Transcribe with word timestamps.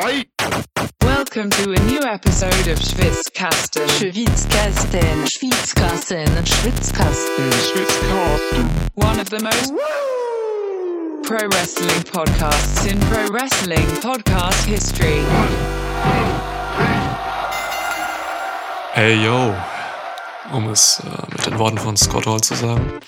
Welcome 0.00 1.50
to 1.50 1.72
a 1.72 1.80
new 1.80 2.00
episode 2.00 2.68
of 2.68 2.78
Schwitzkasten. 2.78 3.86
Schwitzkasten. 3.86 5.26
Schwitzkasten. 5.26 6.26
Schwitzkasten. 6.46 7.50
Schwitzkasten. 7.68 8.70
One 8.94 9.20
of 9.20 9.28
the 9.28 9.40
most 9.40 9.74
pro 11.22 11.46
wrestling 11.48 12.02
podcasts 12.04 12.90
in 12.90 12.98
pro 13.10 13.28
wrestling 13.28 13.86
podcast 14.00 14.64
history. 14.64 15.22
Hey 18.94 19.22
yo, 19.22 19.54
um 20.54 20.70
es 20.70 21.02
äh, 21.04 21.26
mit 21.30 21.44
den 21.44 21.58
Worten 21.58 21.76
von 21.76 21.98
Scott 21.98 22.26
Hall 22.26 22.40
zu 22.40 22.54
sagen. 22.54 23.00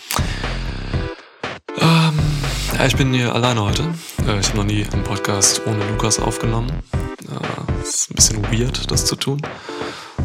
Ich 2.85 2.97
bin 2.97 3.15
hier 3.15 3.33
alleine 3.33 3.63
heute. 3.63 3.83
Äh, 4.27 4.41
ich 4.41 4.49
habe 4.49 4.59
noch 4.59 4.65
nie 4.65 4.85
einen 4.85 5.05
Podcast 5.05 5.63
ohne 5.67 5.89
Lukas 5.89 6.19
aufgenommen. 6.19 6.83
Äh, 6.93 7.83
ist 7.83 8.11
ein 8.11 8.15
bisschen 8.17 8.43
weird, 8.53 8.91
das 8.91 9.07
zu 9.07 9.15
tun. 9.15 9.41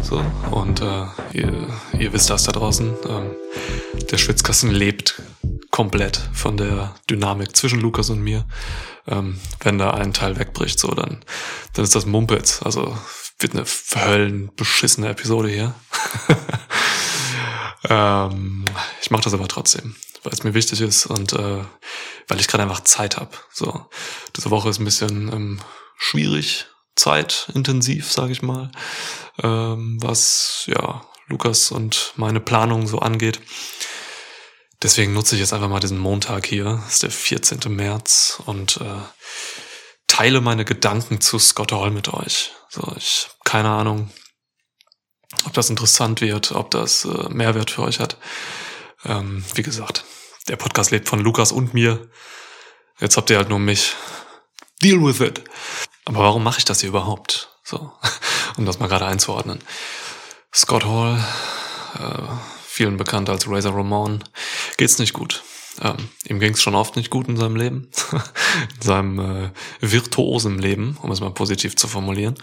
So, 0.01 0.23
und 0.49 0.81
äh, 0.81 1.05
ihr, 1.33 1.67
ihr 1.99 2.13
wisst 2.13 2.31
das 2.31 2.43
da 2.43 2.51
draußen. 2.51 2.95
Ähm, 3.07 3.35
der 4.09 4.17
Schwitzkasten 4.17 4.71
lebt 4.71 5.21
komplett 5.69 6.19
von 6.33 6.57
der 6.57 6.95
Dynamik 7.07 7.55
zwischen 7.55 7.79
Lukas 7.79 8.09
und 8.09 8.21
mir. 8.21 8.45
Ähm, 9.07 9.39
wenn 9.59 9.77
da 9.77 9.91
ein 9.91 10.13
Teil 10.13 10.39
wegbricht, 10.39 10.79
so, 10.79 10.87
dann, 10.87 11.23
dann 11.73 11.85
ist 11.85 11.93
das 11.93 12.07
Mumpitz. 12.07 12.63
Also 12.63 12.97
wird 13.37 13.53
eine 13.53 13.65
verhöllen 13.65 14.49
beschissene 14.55 15.09
Episode 15.09 15.49
hier. 15.49 15.75
ähm, 17.89 18.65
ich 18.99 19.11
mache 19.11 19.23
das 19.23 19.35
aber 19.35 19.47
trotzdem, 19.47 19.95
weil 20.27 20.33
es 20.33 20.43
mir 20.43 20.53
wichtig 20.53 20.81
ist 20.81 21.05
und 21.05 21.31
äh, 21.31 21.63
weil 22.27 22.39
ich 22.41 22.49
gerade 22.49 22.63
einfach 22.63 22.81
Zeit 22.81 23.15
habe. 23.15 23.31
So, 23.53 23.85
diese 24.35 24.51
Woche 24.51 24.67
ist 24.67 24.77
ein 24.77 24.83
bisschen 24.83 25.31
ähm, 25.31 25.61
schwierig, 25.97 26.65
zeitintensiv, 26.97 28.11
sage 28.11 28.33
ich 28.33 28.41
mal, 28.41 28.69
ähm, 29.41 29.97
was 30.01 30.63
ja 30.65 31.05
Lukas 31.27 31.71
und 31.71 32.11
meine 32.17 32.41
Planung 32.41 32.87
so 32.87 32.99
angeht. 32.99 33.39
Deswegen 34.83 35.13
nutze 35.13 35.35
ich 35.35 35.39
jetzt 35.39 35.53
einfach 35.53 35.69
mal 35.69 35.79
diesen 35.79 35.97
Montag 35.97 36.45
hier, 36.45 36.81
das 36.83 36.95
ist 36.95 37.03
der 37.03 37.11
14. 37.11 37.59
März 37.73 38.41
und 38.45 38.81
äh, 38.81 39.01
teile 40.07 40.41
meine 40.41 40.65
Gedanken 40.65 41.21
zu 41.21 41.39
Scott 41.39 41.71
Hall 41.71 41.91
mit 41.91 42.13
euch. 42.13 42.51
So, 42.69 42.93
ich 42.97 43.29
keine 43.45 43.69
Ahnung, 43.69 44.11
ob 45.45 45.53
das 45.53 45.69
interessant 45.69 46.19
wird, 46.19 46.51
ob 46.51 46.69
das 46.71 47.05
äh, 47.05 47.29
Mehrwert 47.29 47.71
für 47.71 47.83
euch 47.83 48.01
hat. 48.01 48.17
Ähm, 49.05 49.45
wie 49.55 49.63
gesagt, 49.63 50.03
der 50.47 50.55
Podcast 50.55 50.91
lebt 50.91 51.09
von 51.09 51.19
Lukas 51.19 51.51
und 51.51 51.73
mir. 51.73 52.09
Jetzt 52.99 53.17
habt 53.17 53.29
ihr 53.29 53.37
halt 53.37 53.49
nur 53.49 53.59
mich. 53.59 53.95
Deal 54.81 55.01
with 55.03 55.19
it. 55.19 55.43
Aber 56.05 56.19
warum 56.19 56.43
mache 56.43 56.59
ich 56.59 56.65
das 56.65 56.81
hier 56.81 56.89
überhaupt? 56.89 57.49
So, 57.63 57.91
um 58.57 58.65
das 58.65 58.79
mal 58.79 58.87
gerade 58.87 59.05
einzuordnen. 59.05 59.59
Scott 60.53 60.85
Hall, 60.85 61.23
äh, 61.99 62.21
vielen 62.65 62.97
bekannt 62.97 63.29
als 63.29 63.49
Razor 63.49 63.75
Ramon, 63.75 64.23
geht's 64.77 64.99
nicht 64.99 65.13
gut. 65.13 65.43
Ähm, 65.81 66.09
ihm 66.27 66.39
ging's 66.39 66.61
schon 66.61 66.75
oft 66.75 66.95
nicht 66.95 67.09
gut 67.09 67.27
in 67.27 67.37
seinem 67.37 67.55
Leben, 67.55 67.91
in 68.75 68.81
seinem 68.81 69.19
äh, 69.19 69.51
virtuosen 69.81 70.57
Leben, 70.57 70.97
um 71.01 71.11
es 71.11 71.19
mal 71.19 71.31
positiv 71.31 71.75
zu 71.75 71.87
formulieren. 71.87 72.35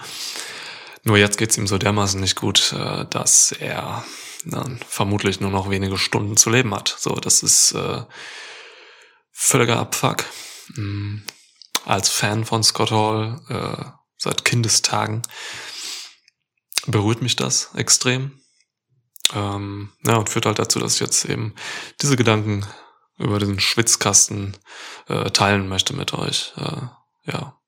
Nur 1.04 1.18
jetzt 1.18 1.36
geht's 1.36 1.58
ihm 1.58 1.66
so 1.66 1.78
dermaßen 1.78 2.20
nicht 2.20 2.36
gut, 2.36 2.72
äh, 2.72 3.04
dass 3.10 3.52
er 3.52 4.04
dann 4.46 4.80
vermutlich 4.88 5.40
nur 5.40 5.50
noch 5.50 5.70
wenige 5.70 5.98
Stunden 5.98 6.36
zu 6.36 6.50
leben 6.50 6.74
hat. 6.74 6.94
So, 6.98 7.14
das 7.14 7.42
ist 7.42 7.72
äh, 7.72 8.02
völliger 9.30 9.78
Abfuck. 9.78 10.24
Mhm. 10.74 11.22
Als 11.84 12.08
Fan 12.08 12.46
von 12.46 12.62
Scott 12.62 12.90
Hall 12.90 13.40
äh, 13.48 13.84
seit 14.16 14.44
Kindestagen 14.46 15.22
berührt 16.86 17.20
mich 17.20 17.36
das 17.36 17.70
extrem. 17.74 18.40
Ähm, 19.34 19.92
ja, 20.06 20.16
und 20.16 20.30
führt 20.30 20.46
halt 20.46 20.58
dazu, 20.58 20.78
dass 20.78 20.94
ich 20.94 21.00
jetzt 21.00 21.24
eben 21.26 21.54
diese 22.00 22.16
Gedanken 22.16 22.66
über 23.18 23.38
diesen 23.38 23.60
Schwitzkasten 23.60 24.56
äh, 25.08 25.30
teilen 25.30 25.68
möchte 25.68 25.94
mit 25.94 26.14
euch. 26.14 26.52
Äh, 26.56 27.30
ja. 27.30 27.58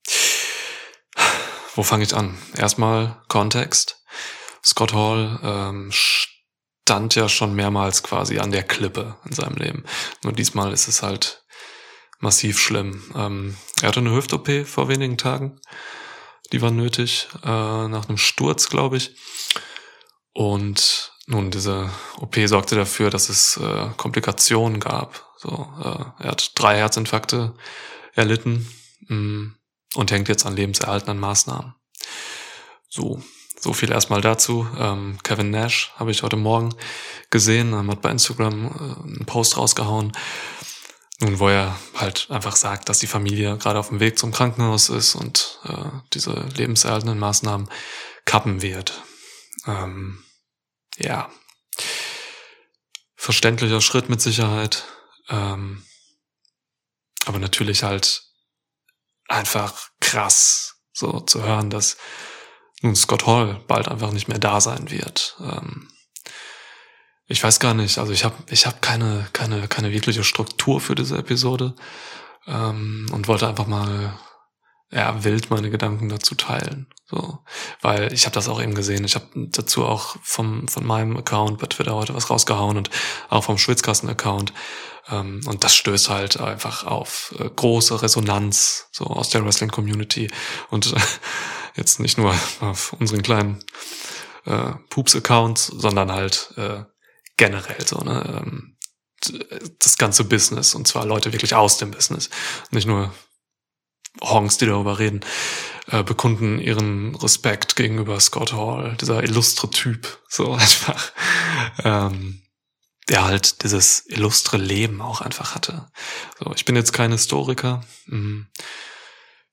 Wo 1.77 1.83
fange 1.83 2.05
ich 2.05 2.17
an? 2.17 2.39
Erstmal 2.57 3.23
Kontext. 3.29 4.03
Scott 4.65 4.95
Hall 4.95 5.39
ähm, 5.43 5.91
stand 5.93 7.15
ja 7.15 7.29
schon 7.29 7.55
mehrmals 7.55 8.03
quasi 8.03 8.39
an 8.39 8.51
der 8.51 8.63
Klippe 8.63 9.17
in 9.27 9.35
seinem 9.35 9.57
Leben. 9.57 9.85
Nur 10.23 10.33
diesmal 10.33 10.73
ist 10.73 10.89
es 10.89 11.03
halt 11.03 11.45
massiv 12.19 12.59
schlimm. 12.59 13.05
Ähm, 13.15 13.59
er 13.83 13.89
hatte 13.89 14.01
eine 14.01 14.11
Hüft-OP 14.11 14.67
vor 14.67 14.89
wenigen 14.89 15.19
Tagen. 15.19 15.61
Die 16.51 16.63
war 16.63 16.71
nötig, 16.71 17.29
äh, 17.45 17.89
nach 17.89 18.09
einem 18.09 18.17
Sturz, 18.17 18.71
glaube 18.71 18.97
ich. 18.97 19.15
Und 20.33 21.13
nun, 21.27 21.51
diese 21.51 21.91
OP 22.19 22.37
sorgte 22.47 22.75
dafür, 22.75 23.11
dass 23.11 23.29
es 23.29 23.59
äh, 23.59 23.91
Komplikationen 23.99 24.81
gab. 24.81 25.27
So, 25.37 25.69
äh, 25.79 26.25
er 26.25 26.31
hat 26.31 26.53
drei 26.55 26.79
Herzinfarkte 26.79 27.55
erlitten 28.15 28.67
mh, 29.09 29.17
mm, 29.17 29.57
und 29.97 30.11
hängt 30.11 30.29
jetzt 30.29 30.47
an 30.47 30.57
lebenserhaltenden 30.57 31.19
Maßnahmen. 31.19 31.75
So, 32.89 33.23
so 33.59 33.73
viel 33.73 33.91
erstmal 33.91 34.21
dazu. 34.21 34.69
Ähm, 34.79 35.19
Kevin 35.23 35.51
Nash 35.51 35.93
habe 35.97 36.11
ich 36.11 36.23
heute 36.23 36.37
Morgen 36.37 36.75
gesehen, 37.31 37.73
ähm, 37.73 37.91
hat 37.91 38.03
bei 38.03 38.11
Instagram 38.11 38.67
äh, 38.67 39.03
einen 39.03 39.27
Post 39.27 39.57
rausgehauen, 39.57 40.13
nun, 41.21 41.39
wo 41.39 41.49
er 41.49 41.79
halt 41.95 42.27
einfach 42.31 42.57
sagt, 42.57 42.91
dass 42.91 42.99
die 42.99 43.07
Familie 43.07 43.57
gerade 43.57 43.79
auf 43.79 43.89
dem 43.89 44.01
Weg 44.01 44.19
zum 44.19 44.33
Krankenhaus 44.33 44.91
ist 44.91 45.15
und 45.15 45.61
äh, 45.65 45.89
diese 46.13 46.33
lebenserhaltenden 46.55 47.19
Maßnahmen 47.19 47.71
kappen 48.27 48.61
wird. 48.61 49.03
Ähm, 49.67 50.23
ja, 50.99 51.31
verständlicher 53.17 53.81
Schritt 53.81 54.11
mit 54.11 54.21
Sicherheit. 54.21 54.85
Ähm, 55.31 55.83
aber 57.25 57.39
natürlich 57.39 57.83
halt 57.83 58.26
einfach 59.29 59.91
krass, 60.01 60.77
so 60.93 61.21
zu 61.21 61.43
hören, 61.43 61.71
dass 61.71 61.97
nun 62.83 62.97
Scott 62.97 63.27
Hall 63.27 63.61
bald 63.67 63.89
einfach 63.89 64.13
nicht 64.13 64.29
mehr 64.29 64.39
da 64.39 64.61
sein 64.61 64.91
wird. 64.91 65.37
Ähm, 65.41 65.89
ich 67.27 67.43
weiß 67.43 67.59
gar 67.59 67.75
nicht, 67.75 67.99
also 67.99 68.13
ich 68.13 68.25
habe 68.25 68.37
ich 68.51 68.67
hab 68.67 68.83
keine, 68.83 69.29
keine, 69.33 69.67
keine 69.69 69.91
wirkliche 69.91 70.23
Struktur 70.23 70.81
für 70.81 70.95
diese 70.95 71.19
Episode 71.19 71.75
ähm, 72.47 73.07
und 73.13 73.27
wollte 73.27 73.49
einfach 73.49 73.67
mal 73.67 74.19
ja, 74.91 75.25
wild 75.25 75.51
meine 75.51 75.71
Gedanken 75.71 76.09
dazu 76.09 76.35
teilen. 76.35 76.87
So, 77.09 77.39
weil 77.83 78.13
ich 78.13 78.25
habe 78.27 78.35
das 78.35 78.49
auch 78.49 78.61
eben 78.61 78.75
gesehen. 78.75 79.05
Ich 79.05 79.15
habe 79.15 79.27
dazu 79.35 79.85
auch 79.85 80.17
vom 80.23 80.67
von 80.67 80.85
meinem 80.85 81.17
Account 81.17 81.59
bei 81.59 81.69
Twitter 81.69 81.95
heute 81.95 82.15
was 82.15 82.31
rausgehauen 82.31 82.77
und 82.77 82.91
auch 83.29 83.45
vom 83.45 83.59
Schwitzkasten-Account. 83.59 84.53
Ähm, 85.09 85.41
und 85.47 85.63
das 85.63 85.77
stößt 85.77 86.11
halt 86.11 86.41
einfach 86.41 86.85
auf 86.85 87.33
äh, 87.39 87.49
große 87.49 88.03
Resonanz 88.03 88.89
so 88.91 89.05
aus 89.05 89.29
der 89.31 89.45
Wrestling-Community 89.45 90.29
und 90.71 90.93
äh, 90.93 91.01
jetzt 91.77 92.01
nicht 92.01 92.19
nur 92.19 92.35
auf 92.61 92.93
unseren 92.95 93.23
kleinen 93.23 93.65
äh, 94.45 94.73
Poops-Accounts, 94.91 95.67
sondern 95.67 96.11
halt 96.11 96.55
äh, 96.57 96.83
generell 97.37 97.87
so 97.87 97.99
ne. 97.99 98.43
Ähm, 98.43 98.73
das 99.79 99.97
ganze 99.97 100.25
Business 100.25 100.75
und 100.75 100.87
zwar 100.87 101.07
Leute 101.07 101.33
wirklich 101.33 101.55
aus 101.55 101.79
dem 101.79 101.91
Business, 101.91 102.29
nicht 102.71 102.87
nur 102.87 103.13
Honks, 104.23 104.59
die 104.59 104.67
darüber 104.67 104.99
reden, 104.99 105.21
äh, 105.89 106.03
bekunden 106.03 106.59
ihren 106.59 107.15
Respekt 107.15 107.77
gegenüber 107.77 108.19
Scott 108.21 108.53
Hall, 108.53 108.97
dieser 109.01 109.23
illustre 109.23 109.71
Typ, 109.71 110.21
so 110.29 110.53
einfach, 110.55 111.13
ähm, 111.85 112.43
der 113.09 113.25
halt 113.25 113.63
dieses 113.63 114.05
illustre 114.07 114.57
Leben 114.57 115.01
auch 115.01 115.21
einfach 115.21 115.55
hatte. 115.55 115.89
So, 116.39 116.53
ich 116.55 116.65
bin 116.65 116.77
jetzt 116.77 116.93
kein 116.93 117.13
Historiker, 117.13 117.85
mh, 118.07 118.47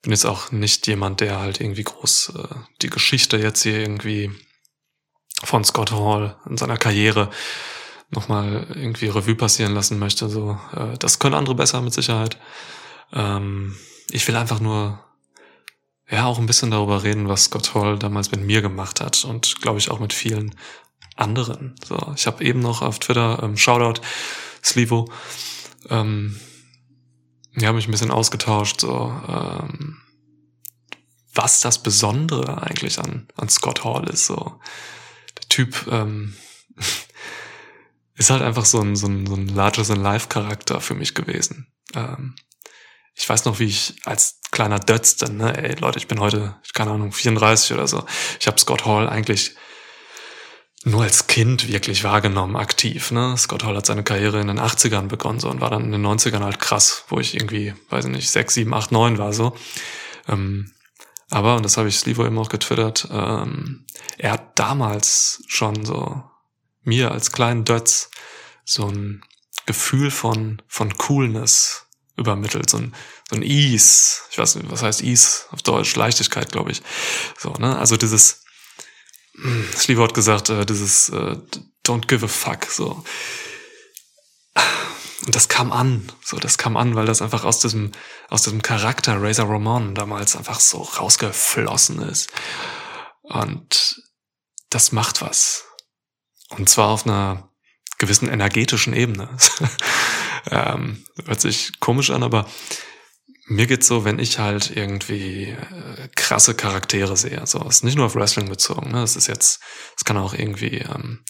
bin 0.02 0.12
jetzt 0.12 0.26
auch 0.26 0.52
nicht 0.52 0.86
jemand, 0.86 1.20
der 1.20 1.40
halt 1.40 1.60
irgendwie 1.60 1.84
groß 1.84 2.32
äh, 2.36 2.54
die 2.82 2.90
Geschichte 2.90 3.38
jetzt 3.38 3.62
hier 3.62 3.78
irgendwie 3.78 4.30
von 5.42 5.64
Scott 5.64 5.92
Hall 5.92 6.36
in 6.48 6.56
seiner 6.56 6.76
Karriere 6.76 7.30
nochmal 8.10 8.66
irgendwie 8.74 9.06
Revue 9.06 9.34
passieren 9.34 9.74
lassen 9.74 9.98
möchte. 9.98 10.28
So, 10.28 10.58
äh, 10.76 10.98
das 10.98 11.18
können 11.18 11.34
andere 11.34 11.54
besser 11.54 11.80
mit 11.80 11.94
Sicherheit. 11.94 12.38
Ähm, 13.12 13.76
ich 14.10 14.26
will 14.28 14.36
einfach 14.36 14.60
nur 14.60 15.04
ja 16.10 16.26
auch 16.26 16.38
ein 16.38 16.46
bisschen 16.46 16.70
darüber 16.70 17.02
reden, 17.02 17.28
was 17.28 17.44
Scott 17.44 17.74
Hall 17.74 17.98
damals 17.98 18.30
mit 18.30 18.40
mir 18.42 18.62
gemacht 18.62 19.00
hat 19.00 19.24
und 19.24 19.60
glaube 19.60 19.78
ich 19.78 19.90
auch 19.90 20.00
mit 20.00 20.12
vielen 20.12 20.54
anderen. 21.16 21.74
So, 21.84 22.12
ich 22.16 22.26
habe 22.26 22.44
eben 22.44 22.60
noch 22.60 22.82
auf 22.82 22.98
Twitter 22.98 23.42
ähm, 23.42 23.56
Shoutout 23.56 24.00
Slivo, 24.62 25.10
ähm, 25.88 26.38
haben 27.62 27.76
mich 27.76 27.88
ein 27.88 27.92
bisschen 27.92 28.10
ausgetauscht, 28.10 28.80
so 28.80 29.14
ähm, 29.28 29.98
was 31.34 31.60
das 31.60 31.82
Besondere 31.82 32.62
eigentlich 32.62 32.98
an 32.98 33.28
an 33.36 33.48
Scott 33.48 33.84
Hall 33.84 34.08
ist. 34.08 34.26
So 34.26 34.60
der 35.38 35.48
Typ 35.48 35.86
ähm, 35.90 36.34
ist 38.16 38.30
halt 38.30 38.42
einfach 38.42 38.64
so 38.64 38.80
ein 38.80 38.96
so 38.96 39.06
ein, 39.06 39.26
so 39.26 39.34
ein 39.34 39.48
larger 39.48 39.84
than 39.84 40.02
life 40.02 40.28
Charakter 40.28 40.80
für 40.80 40.94
mich 40.94 41.14
gewesen. 41.14 41.68
Ähm, 41.94 42.34
ich 43.14 43.28
weiß 43.28 43.44
noch, 43.44 43.58
wie 43.58 43.66
ich 43.66 43.94
als 44.04 44.40
kleiner 44.50 44.78
Dötz 44.78 45.16
dann, 45.16 45.36
ne, 45.36 45.56
ey 45.56 45.74
Leute, 45.76 45.98
ich 45.98 46.08
bin 46.08 46.20
heute, 46.20 46.56
keine 46.74 46.90
Ahnung, 46.90 47.12
34 47.12 47.72
oder 47.72 47.86
so. 47.86 48.04
Ich 48.40 48.46
habe 48.46 48.58
Scott 48.58 48.84
Hall 48.84 49.08
eigentlich 49.08 49.54
nur 50.84 51.02
als 51.02 51.26
Kind 51.26 51.68
wirklich 51.68 52.04
wahrgenommen, 52.04 52.56
aktiv. 52.56 53.10
Ne? 53.10 53.36
Scott 53.38 53.64
Hall 53.64 53.76
hat 53.76 53.86
seine 53.86 54.04
Karriere 54.04 54.40
in 54.40 54.48
den 54.48 54.60
80ern 54.60 55.08
begonnen 55.08 55.40
so, 55.40 55.48
und 55.48 55.60
war 55.60 55.70
dann 55.70 55.84
in 55.84 55.92
den 55.92 56.06
90ern 56.06 56.42
halt 56.42 56.60
krass, 56.60 57.04
wo 57.08 57.18
ich 57.20 57.34
irgendwie, 57.34 57.74
weiß 57.88 58.04
ich 58.04 58.10
nicht, 58.10 58.30
6, 58.30 58.54
7, 58.54 58.74
8, 58.74 58.92
9 58.92 59.18
war 59.18 59.32
so. 59.32 59.56
Ähm, 60.28 60.72
aber, 61.30 61.56
und 61.56 61.64
das 61.64 61.78
habe 61.78 61.88
ich 61.88 61.96
Slivo 61.96 62.26
eben 62.26 62.38
auch 62.38 62.50
getwittert, 62.50 63.08
ähm, 63.10 63.86
er 64.18 64.32
hat 64.32 64.58
damals 64.58 65.42
schon 65.46 65.84
so 65.84 66.22
mir 66.82 67.12
als 67.12 67.32
kleinen 67.32 67.64
Dötz 67.64 68.10
so 68.64 68.86
ein 68.86 69.24
Gefühl 69.66 70.10
von, 70.10 70.60
von 70.68 70.96
Coolness 70.96 71.83
übermittelt, 72.16 72.70
so 72.70 72.78
ein, 72.78 72.94
so 73.28 73.36
ein 73.36 73.42
Ease. 73.42 74.20
Ich 74.30 74.38
weiß 74.38 74.56
nicht, 74.56 74.70
was 74.70 74.82
heißt 74.82 75.02
Ease 75.02 75.42
auf 75.50 75.62
Deutsch? 75.62 75.96
Leichtigkeit, 75.96 76.52
glaube 76.52 76.72
ich. 76.72 76.82
So, 77.38 77.52
ne? 77.54 77.78
Also 77.78 77.96
dieses, 77.96 78.44
Slivo 79.74 80.04
hat 80.04 80.14
gesagt, 80.14 80.48
äh, 80.50 80.64
dieses 80.64 81.08
äh, 81.08 81.36
Don't 81.84 82.06
give 82.06 82.24
a 82.24 82.28
fuck, 82.28 82.64
so. 82.66 83.04
Und 85.26 85.34
das 85.34 85.48
kam 85.48 85.72
an, 85.72 86.10
so, 86.22 86.38
das 86.38 86.58
kam 86.58 86.76
an, 86.76 86.94
weil 86.94 87.06
das 87.06 87.22
einfach 87.22 87.44
aus 87.44 87.58
diesem, 87.60 87.92
aus 88.28 88.42
diesem 88.42 88.62
Charakter 88.62 89.20
Razor 89.20 89.48
Ramon 89.48 89.94
damals 89.94 90.36
einfach 90.36 90.60
so 90.60 90.82
rausgeflossen 90.82 92.00
ist. 92.02 92.30
Und 93.22 94.02
das 94.70 94.92
macht 94.92 95.22
was. 95.22 95.64
Und 96.50 96.68
zwar 96.68 96.88
auf 96.88 97.06
einer 97.06 97.50
gewissen 97.98 98.28
energetischen 98.28 98.92
Ebene. 98.92 99.28
ähm, 100.50 101.04
hört 101.26 101.40
sich 101.40 101.78
komisch 101.80 102.10
an, 102.10 102.22
aber 102.22 102.46
mir 103.46 103.66
geht's 103.66 103.86
so, 103.86 104.04
wenn 104.04 104.18
ich 104.18 104.38
halt 104.38 104.74
irgendwie 104.74 105.50
äh, 105.50 106.08
krasse 106.14 106.54
Charaktere 106.54 107.16
sehe. 107.16 107.46
So, 107.46 107.60
ist 107.68 107.84
nicht 107.84 107.96
nur 107.96 108.06
auf 108.06 108.14
Wrestling 108.14 108.48
bezogen. 108.48 108.90
Ne? 108.92 109.02
Es 109.02 109.16
ist 109.16 109.26
jetzt, 109.26 109.60
es 109.96 110.04
kann 110.04 110.16
auch 110.16 110.32
irgendwie 110.32 110.78
ähm, 110.78 111.24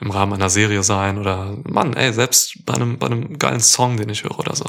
im 0.00 0.10
Rahmen 0.10 0.32
einer 0.32 0.50
Serie 0.50 0.82
sein 0.82 1.18
oder 1.18 1.56
Mann, 1.64 1.94
ey, 1.94 2.12
selbst 2.12 2.64
bei 2.64 2.74
einem 2.74 2.98
bei 2.98 3.06
einem 3.06 3.38
geilen 3.38 3.60
Song, 3.60 3.96
den 3.96 4.08
ich 4.08 4.24
höre 4.24 4.38
oder 4.38 4.56
so. 4.56 4.68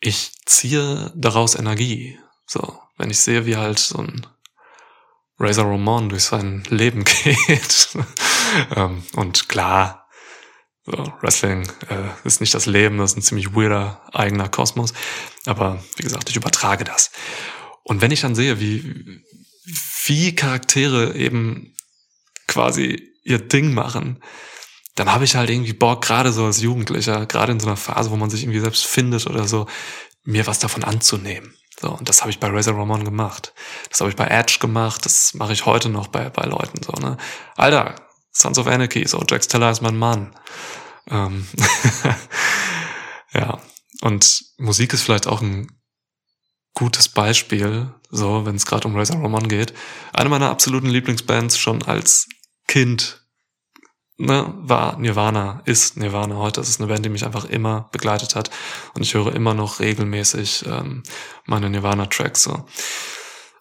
Ich 0.00 0.32
ziehe 0.46 1.12
daraus 1.14 1.54
Energie. 1.54 2.18
So, 2.46 2.78
wenn 2.98 3.10
ich 3.10 3.20
sehe, 3.20 3.46
wie 3.46 3.56
halt 3.56 3.78
so 3.78 3.98
ein 3.98 4.26
Razor 5.38 5.66
Ramon 5.66 6.08
durch 6.08 6.24
sein 6.24 6.64
Leben 6.68 7.04
geht. 7.24 7.88
ähm, 8.74 9.02
und 9.14 9.48
klar, 9.48 10.03
so, 10.86 11.12
Wrestling 11.22 11.66
äh, 11.88 12.26
ist 12.26 12.40
nicht 12.40 12.54
das 12.54 12.66
Leben, 12.66 12.98
das 12.98 13.12
ist 13.12 13.16
ein 13.16 13.22
ziemlich 13.22 13.54
weirder 13.54 14.02
eigener 14.12 14.48
Kosmos. 14.48 14.92
Aber 15.46 15.82
wie 15.96 16.02
gesagt, 16.02 16.28
ich 16.28 16.36
übertrage 16.36 16.84
das. 16.84 17.10
Und 17.82 18.00
wenn 18.00 18.10
ich 18.10 18.20
dann 18.20 18.34
sehe, 18.34 18.60
wie, 18.60 19.22
wie 20.06 20.34
Charaktere 20.34 21.14
eben 21.14 21.74
quasi 22.46 23.12
ihr 23.22 23.38
Ding 23.38 23.72
machen, 23.72 24.22
dann 24.94 25.10
habe 25.10 25.24
ich 25.24 25.36
halt 25.36 25.50
irgendwie 25.50 25.72
Bock, 25.72 26.02
gerade 26.02 26.32
so 26.32 26.44
als 26.44 26.60
Jugendlicher, 26.60 27.26
gerade 27.26 27.52
in 27.52 27.60
so 27.60 27.66
einer 27.66 27.76
Phase, 27.76 28.10
wo 28.10 28.16
man 28.16 28.30
sich 28.30 28.42
irgendwie 28.42 28.60
selbst 28.60 28.84
findet 28.84 29.26
oder 29.26 29.48
so, 29.48 29.66
mir 30.22 30.46
was 30.46 30.58
davon 30.58 30.84
anzunehmen. 30.84 31.54
So, 31.80 31.90
und 31.90 32.08
das 32.08 32.20
habe 32.20 32.30
ich 32.30 32.38
bei 32.38 32.48
Razor 32.48 32.78
Ramon 32.78 33.04
gemacht. 33.04 33.52
Das 33.90 34.00
habe 34.00 34.10
ich 34.10 34.16
bei 34.16 34.26
Edge 34.26 34.58
gemacht, 34.60 35.04
das 35.04 35.34
mache 35.34 35.52
ich 35.52 35.66
heute 35.66 35.88
noch 35.88 36.08
bei, 36.08 36.30
bei 36.30 36.44
Leuten 36.44 36.82
so, 36.82 36.92
ne? 36.92 37.16
Alter, 37.56 37.96
Sons 38.34 38.58
of 38.58 38.66
Anarchy, 38.66 39.06
so 39.06 39.22
Jax 39.26 39.48
Teller 39.48 39.70
ist 39.70 39.80
mein 39.80 39.96
Mann. 39.96 40.34
Ähm 41.08 41.46
ja, 43.32 43.60
und 44.00 44.44
Musik 44.58 44.92
ist 44.92 45.02
vielleicht 45.02 45.26
auch 45.26 45.40
ein 45.40 45.68
gutes 46.74 47.08
Beispiel, 47.08 47.94
so 48.10 48.44
wenn 48.44 48.56
es 48.56 48.66
gerade 48.66 48.88
um 48.88 48.96
Razor 48.96 49.22
Ramon 49.22 49.48
geht. 49.48 49.72
Eine 50.12 50.28
meiner 50.28 50.50
absoluten 50.50 50.88
Lieblingsbands 50.88 51.56
schon 51.56 51.82
als 51.84 52.28
Kind 52.66 53.24
ne, 54.16 54.52
war 54.56 54.98
Nirvana, 54.98 55.62
ist 55.64 55.96
Nirvana 55.96 56.36
heute. 56.36 56.60
Das 56.60 56.68
ist 56.68 56.80
eine 56.80 56.88
Band, 56.88 57.04
die 57.04 57.10
mich 57.10 57.24
einfach 57.24 57.44
immer 57.44 57.88
begleitet 57.92 58.34
hat. 58.34 58.50
Und 58.94 59.02
ich 59.02 59.14
höre 59.14 59.34
immer 59.34 59.54
noch 59.54 59.80
regelmäßig 59.80 60.64
ähm, 60.66 61.02
meine 61.46 61.70
Nirvana-Tracks. 61.70 62.42
So. 62.42 62.66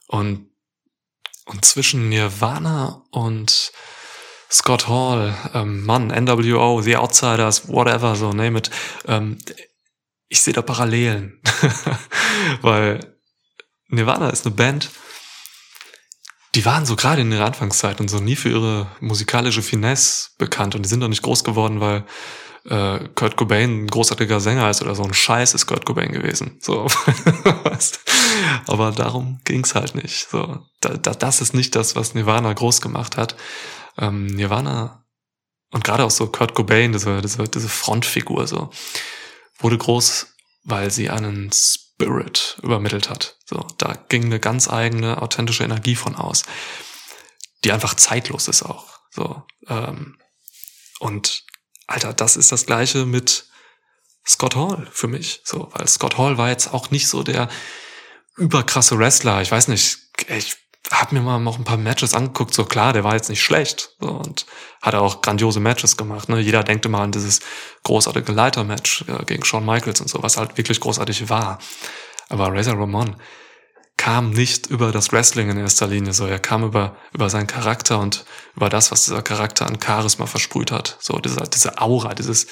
Und, 0.08 0.50
und 1.46 1.66
zwischen 1.66 2.10
Nirvana 2.10 3.04
und 3.12 3.72
Scott 4.54 4.88
Hall, 4.88 5.36
ähm, 5.56 5.84
Mann, 5.84 6.10
NWO, 6.10 6.82
The 6.82 6.98
Outsiders, 6.98 7.68
whatever, 7.68 8.16
so 8.16 8.34
name 8.34 8.60
it. 8.60 8.70
Ähm, 9.08 9.40
ich 10.30 10.42
sehe 10.42 10.54
da 10.54 10.62
Parallelen. 10.62 11.42
Weil 12.62 13.00
Nirvana 13.88 14.30
ist 14.30 14.46
eine 14.46 14.54
Band, 14.54 14.92
die 16.54 16.66
waren 16.66 16.86
so 16.86 16.96
gerade 16.96 17.22
in 17.22 17.32
ihrer 17.32 17.46
Anfangszeit 17.46 18.00
und 18.00 18.10
so 18.10 18.20
nie 18.20 18.36
für 18.36 18.50
ihre 18.50 18.88
musikalische 19.00 19.64
Finesse 19.64 20.30
bekannt. 20.38 20.76
Und 20.76 20.84
die 20.84 20.90
sind 20.90 21.00
doch 21.00 21.08
nicht 21.08 21.24
groß 21.24 21.44
geworden, 21.44 21.80
weil 21.80 22.06
äh, 22.66 23.10
Kurt 23.16 23.38
Cobain 23.38 23.86
ein 23.86 23.88
großartiger 23.88 24.40
Sänger 24.40 24.70
ist 24.70 24.84
oder 24.84 24.94
so 24.94 25.02
ein 25.02 25.16
Scheiß 25.16 25.56
ist 25.56 25.66
Kurt 25.66 25.88
Cobain 25.88 26.12
gewesen. 26.12 26.60
So. 26.62 26.86
Aber 28.68 28.92
darum 28.92 29.42
ging's 29.46 29.74
halt 29.74 29.96
nicht. 29.96 30.30
So, 30.30 30.60
da, 30.80 30.90
da, 30.90 31.16
das 31.16 31.42
ist 31.42 31.56
nicht 31.56 31.76
das, 31.76 31.96
was 31.96 32.14
Nirvana 32.14 32.54
groß 32.54 32.82
gemacht 32.82 33.18
hat 33.18 33.36
ähm, 33.98 34.28
Nirvana 34.28 35.04
und 35.72 35.84
gerade 35.84 36.04
auch 36.04 36.12
so 36.12 36.28
Kurt 36.28 36.54
Cobain, 36.54 36.92
diese, 36.92 37.22
diese, 37.22 37.44
diese 37.44 37.70
Frontfigur 37.70 38.48
so, 38.48 38.70
wurde 39.58 39.78
groß, 39.78 40.28
weil 40.64 40.92
sie 40.92 41.10
einen 41.10 41.52
Spirit 41.52 42.58
übermittelt 42.62 43.10
hat. 43.10 43.38
So, 43.46 43.66
da 43.78 43.94
ging 44.10 44.26
eine 44.26 44.40
ganz 44.40 44.70
eigene, 44.70 45.22
authentische 45.22 45.64
Energie 45.64 45.96
von 45.96 46.16
aus, 46.16 46.44
die 47.64 47.72
einfach 47.72 47.96
zeitlos 47.96 48.48
ist 48.48 48.64
auch. 48.64 49.00
So, 49.10 49.44
ähm, 49.68 50.20
und 51.00 51.44
Alter, 51.88 52.14
das 52.14 52.38
ist 52.38 52.52
das 52.52 52.66
Gleiche 52.66 53.06
mit 53.06 53.48
Scott 54.26 54.56
Hall 54.56 54.88
für 54.92 55.08
mich. 55.08 55.42
So, 55.44 55.70
weil 55.74 55.88
Scott 55.88 56.18
Hall 56.18 56.38
war 56.38 56.50
jetzt 56.50 56.74
auch 56.74 56.92
nicht 56.92 57.08
so 57.08 57.24
der 57.24 57.50
überkrasse 58.38 58.98
Wrestler. 58.98 59.42
Ich 59.42 59.52
weiß 59.52 59.68
nicht, 59.68 59.98
ich 60.30 60.58
habe 60.92 61.16
mir 61.16 61.22
mal 61.22 61.40
noch 61.40 61.58
ein 61.58 61.64
paar 61.64 61.78
Matches 61.78 62.14
angeguckt, 62.14 62.54
so 62.54 62.66
klar, 62.66 62.94
der 62.94 63.04
war 63.04 63.16
jetzt 63.16 63.30
nicht 63.30 63.42
schlecht 63.42 63.92
so, 64.00 64.10
und 64.10 64.46
hat 64.82 64.96
auch 64.96 65.22
grandiose 65.22 65.60
Matches 65.60 65.98
gemacht. 65.98 66.30
Ne? 66.30 66.40
Jeder 66.40 66.64
denkt 66.64 66.86
immer 66.86 67.00
an 67.00 67.12
dieses 67.12 67.40
großartige 67.84 68.32
Leiter-Match 68.32 69.06
äh, 69.08 69.24
gegen 69.26 69.46
Shawn 69.46 69.66
Michaels 69.66 70.02
und 70.02 70.10
so, 70.10 70.22
was 70.22 70.38
halt 70.38 70.58
wirklich 70.58 70.80
großartig 70.80 71.30
war. 71.30 71.60
Aber 72.30 72.54
Razor 72.54 72.78
Ramon 72.78 73.16
kam 73.96 74.32
nicht 74.32 74.68
über 74.68 74.92
das 74.92 75.12
Wrestling 75.12 75.50
in 75.50 75.58
erster 75.58 75.88
Linie, 75.88 76.14
so 76.14 76.26
er 76.26 76.40
kam 76.40 76.64
über 76.64 76.98
über 77.14 77.30
seinen 77.30 77.48
Charakter 77.48 78.00
und 78.00 78.26
über 78.56 78.70
das, 78.70 78.92
was 78.92 79.06
dieser 79.06 79.22
Charakter 79.22 79.68
an 79.68 79.80
Charisma 79.82 80.26
versprüht 80.26 80.72
hat, 80.72 80.98
so 81.00 81.20
diese 81.20 81.44
diese 81.44 81.80
Aura, 81.80 82.14
dieses 82.14 82.48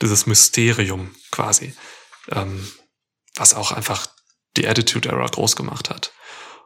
dieses 0.00 0.26
Mysterium 0.26 1.14
quasi, 1.32 1.74
ähm, 2.30 2.66
was 3.34 3.54
auch 3.54 3.72
einfach 3.72 4.06
die 4.56 4.68
Attitude 4.68 5.08
Era 5.08 5.26
groß 5.26 5.56
gemacht 5.56 5.90
hat. 5.90 6.12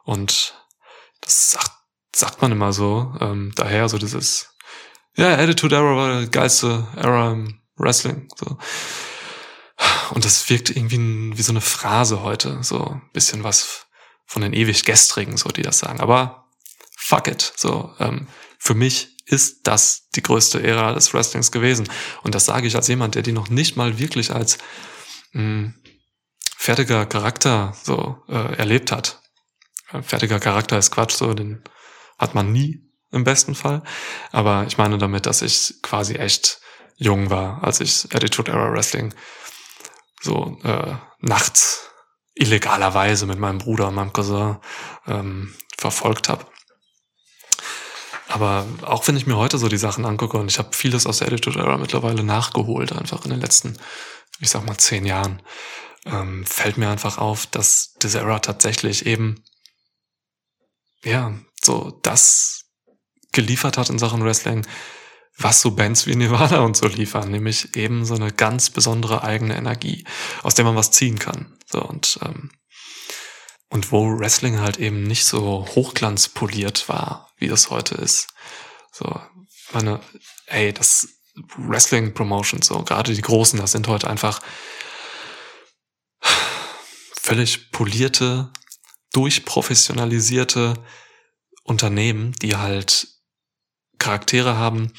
Und 0.03 0.60
das 1.21 1.51
sagt, 1.51 1.71
sagt 2.15 2.41
man 2.41 2.51
immer 2.51 2.73
so. 2.73 3.15
Ähm, 3.19 3.51
daher 3.55 3.89
so 3.89 3.97
dieses, 3.97 4.55
ja, 5.15 5.33
Attitude 5.37 5.75
Era 5.75 5.95
war 5.95 6.19
der 6.19 6.27
geilste 6.27 6.87
Era 6.95 7.31
im 7.31 7.61
Wrestling. 7.77 8.27
So. 8.35 8.57
Und 10.11 10.25
das 10.25 10.49
wirkt 10.49 10.69
irgendwie 10.69 11.37
wie 11.37 11.41
so 11.41 11.51
eine 11.51 11.61
Phrase 11.61 12.21
heute. 12.21 12.63
So 12.63 12.99
bisschen 13.13 13.43
was 13.43 13.87
von 14.25 14.41
den 14.41 14.53
ewig 14.53 14.85
Gestrigen, 14.85 15.37
so 15.37 15.49
die 15.49 15.61
das 15.61 15.79
sagen. 15.79 15.99
Aber 15.99 16.49
fuck 16.97 17.27
it. 17.27 17.53
So, 17.55 17.93
ähm, 17.99 18.27
für 18.59 18.73
mich 18.73 19.17
ist 19.25 19.67
das 19.67 20.09
die 20.15 20.23
größte 20.23 20.61
Ära 20.61 20.93
des 20.93 21.13
Wrestlings 21.13 21.51
gewesen. 21.51 21.89
Und 22.23 22.35
das 22.35 22.45
sage 22.45 22.67
ich 22.67 22.75
als 22.75 22.87
jemand, 22.87 23.15
der 23.15 23.21
die 23.21 23.31
noch 23.31 23.49
nicht 23.49 23.77
mal 23.77 23.97
wirklich 23.97 24.31
als 24.33 24.57
mh, 25.33 25.41
hm, 25.41 25.73
fertiger 26.57 27.05
Charakter 27.05 27.75
so 27.83 28.23
äh, 28.27 28.55
erlebt 28.55 28.91
hat 28.91 29.21
fertiger 30.01 30.39
Charakter 30.39 30.77
ist 30.77 30.91
Quatsch, 30.91 31.13
so 31.13 31.33
den 31.33 31.63
hat 32.17 32.35
man 32.35 32.51
nie 32.51 32.91
im 33.11 33.23
besten 33.23 33.55
Fall. 33.55 33.83
Aber 34.31 34.65
ich 34.67 34.77
meine 34.77 34.97
damit, 34.97 35.25
dass 35.25 35.41
ich 35.41 35.75
quasi 35.81 36.15
echt 36.15 36.61
jung 36.95 37.29
war, 37.29 37.63
als 37.63 37.79
ich 37.81 38.05
Attitude 38.13 38.51
Era 38.51 38.71
Wrestling 38.71 39.13
so 40.21 40.57
äh, 40.63 40.93
nachts 41.19 41.89
illegalerweise 42.35 43.25
mit 43.25 43.39
meinem 43.39 43.57
Bruder 43.57 43.87
und 43.87 43.95
meinem 43.95 44.13
Cousin 44.13 44.57
ähm, 45.07 45.53
verfolgt 45.77 46.29
habe. 46.29 46.45
Aber 48.27 48.65
auch 48.83 49.05
wenn 49.07 49.17
ich 49.17 49.27
mir 49.27 49.35
heute 49.35 49.57
so 49.57 49.67
die 49.67 49.77
Sachen 49.77 50.05
angucke 50.05 50.37
und 50.37 50.49
ich 50.49 50.57
habe 50.57 50.69
vieles 50.71 51.05
aus 51.05 51.17
der 51.17 51.27
Attitude 51.27 51.59
Era 51.59 51.77
mittlerweile 51.77 52.23
nachgeholt, 52.23 52.93
einfach 52.93 53.25
in 53.25 53.31
den 53.31 53.41
letzten, 53.41 53.77
ich 54.39 54.49
sag 54.49 54.65
mal, 54.65 54.77
zehn 54.77 55.05
Jahren, 55.05 55.41
ähm, 56.05 56.45
fällt 56.45 56.77
mir 56.77 56.89
einfach 56.89 57.17
auf, 57.17 57.45
dass 57.45 57.93
diese 58.01 58.19
Era 58.19 58.39
tatsächlich 58.39 59.05
eben 59.05 59.43
ja, 61.03 61.33
so 61.63 61.99
das 62.03 62.65
geliefert 63.31 63.77
hat 63.77 63.89
in 63.89 63.99
Sachen 63.99 64.23
Wrestling, 64.23 64.65
was 65.37 65.61
so 65.61 65.71
Bands 65.71 66.07
wie 66.07 66.15
Nirvana 66.15 66.59
und 66.61 66.75
so 66.77 66.87
liefern, 66.87 67.31
nämlich 67.31 67.75
eben 67.75 68.05
so 68.05 68.15
eine 68.15 68.31
ganz 68.31 68.69
besondere 68.69 69.23
eigene 69.23 69.55
Energie, 69.55 70.05
aus 70.43 70.55
der 70.55 70.65
man 70.65 70.75
was 70.75 70.91
ziehen 70.91 71.19
kann. 71.19 71.57
So 71.65 71.81
und 71.81 72.19
ähm, 72.23 72.51
und 73.71 73.93
wo 73.93 74.19
Wrestling 74.19 74.59
halt 74.59 74.77
eben 74.77 75.03
nicht 75.03 75.25
so 75.25 75.65
hochglanzpoliert 75.75 76.89
war, 76.89 77.31
wie 77.37 77.47
das 77.47 77.69
heute 77.69 77.95
ist. 77.95 78.27
So, 78.91 79.17
meine, 79.71 80.01
ey, 80.47 80.73
das 80.73 81.07
Wrestling 81.55 82.13
Promotions, 82.13 82.67
so 82.67 82.83
gerade 82.83 83.13
die 83.13 83.21
großen, 83.21 83.57
das 83.57 83.71
sind 83.71 83.87
heute 83.87 84.09
einfach 84.09 84.41
völlig 87.21 87.71
polierte, 87.71 88.51
durchprofessionalisierte 89.13 90.75
Unternehmen, 91.63 92.33
die 92.41 92.55
halt 92.55 93.07
Charaktere 93.99 94.57
haben, 94.57 94.93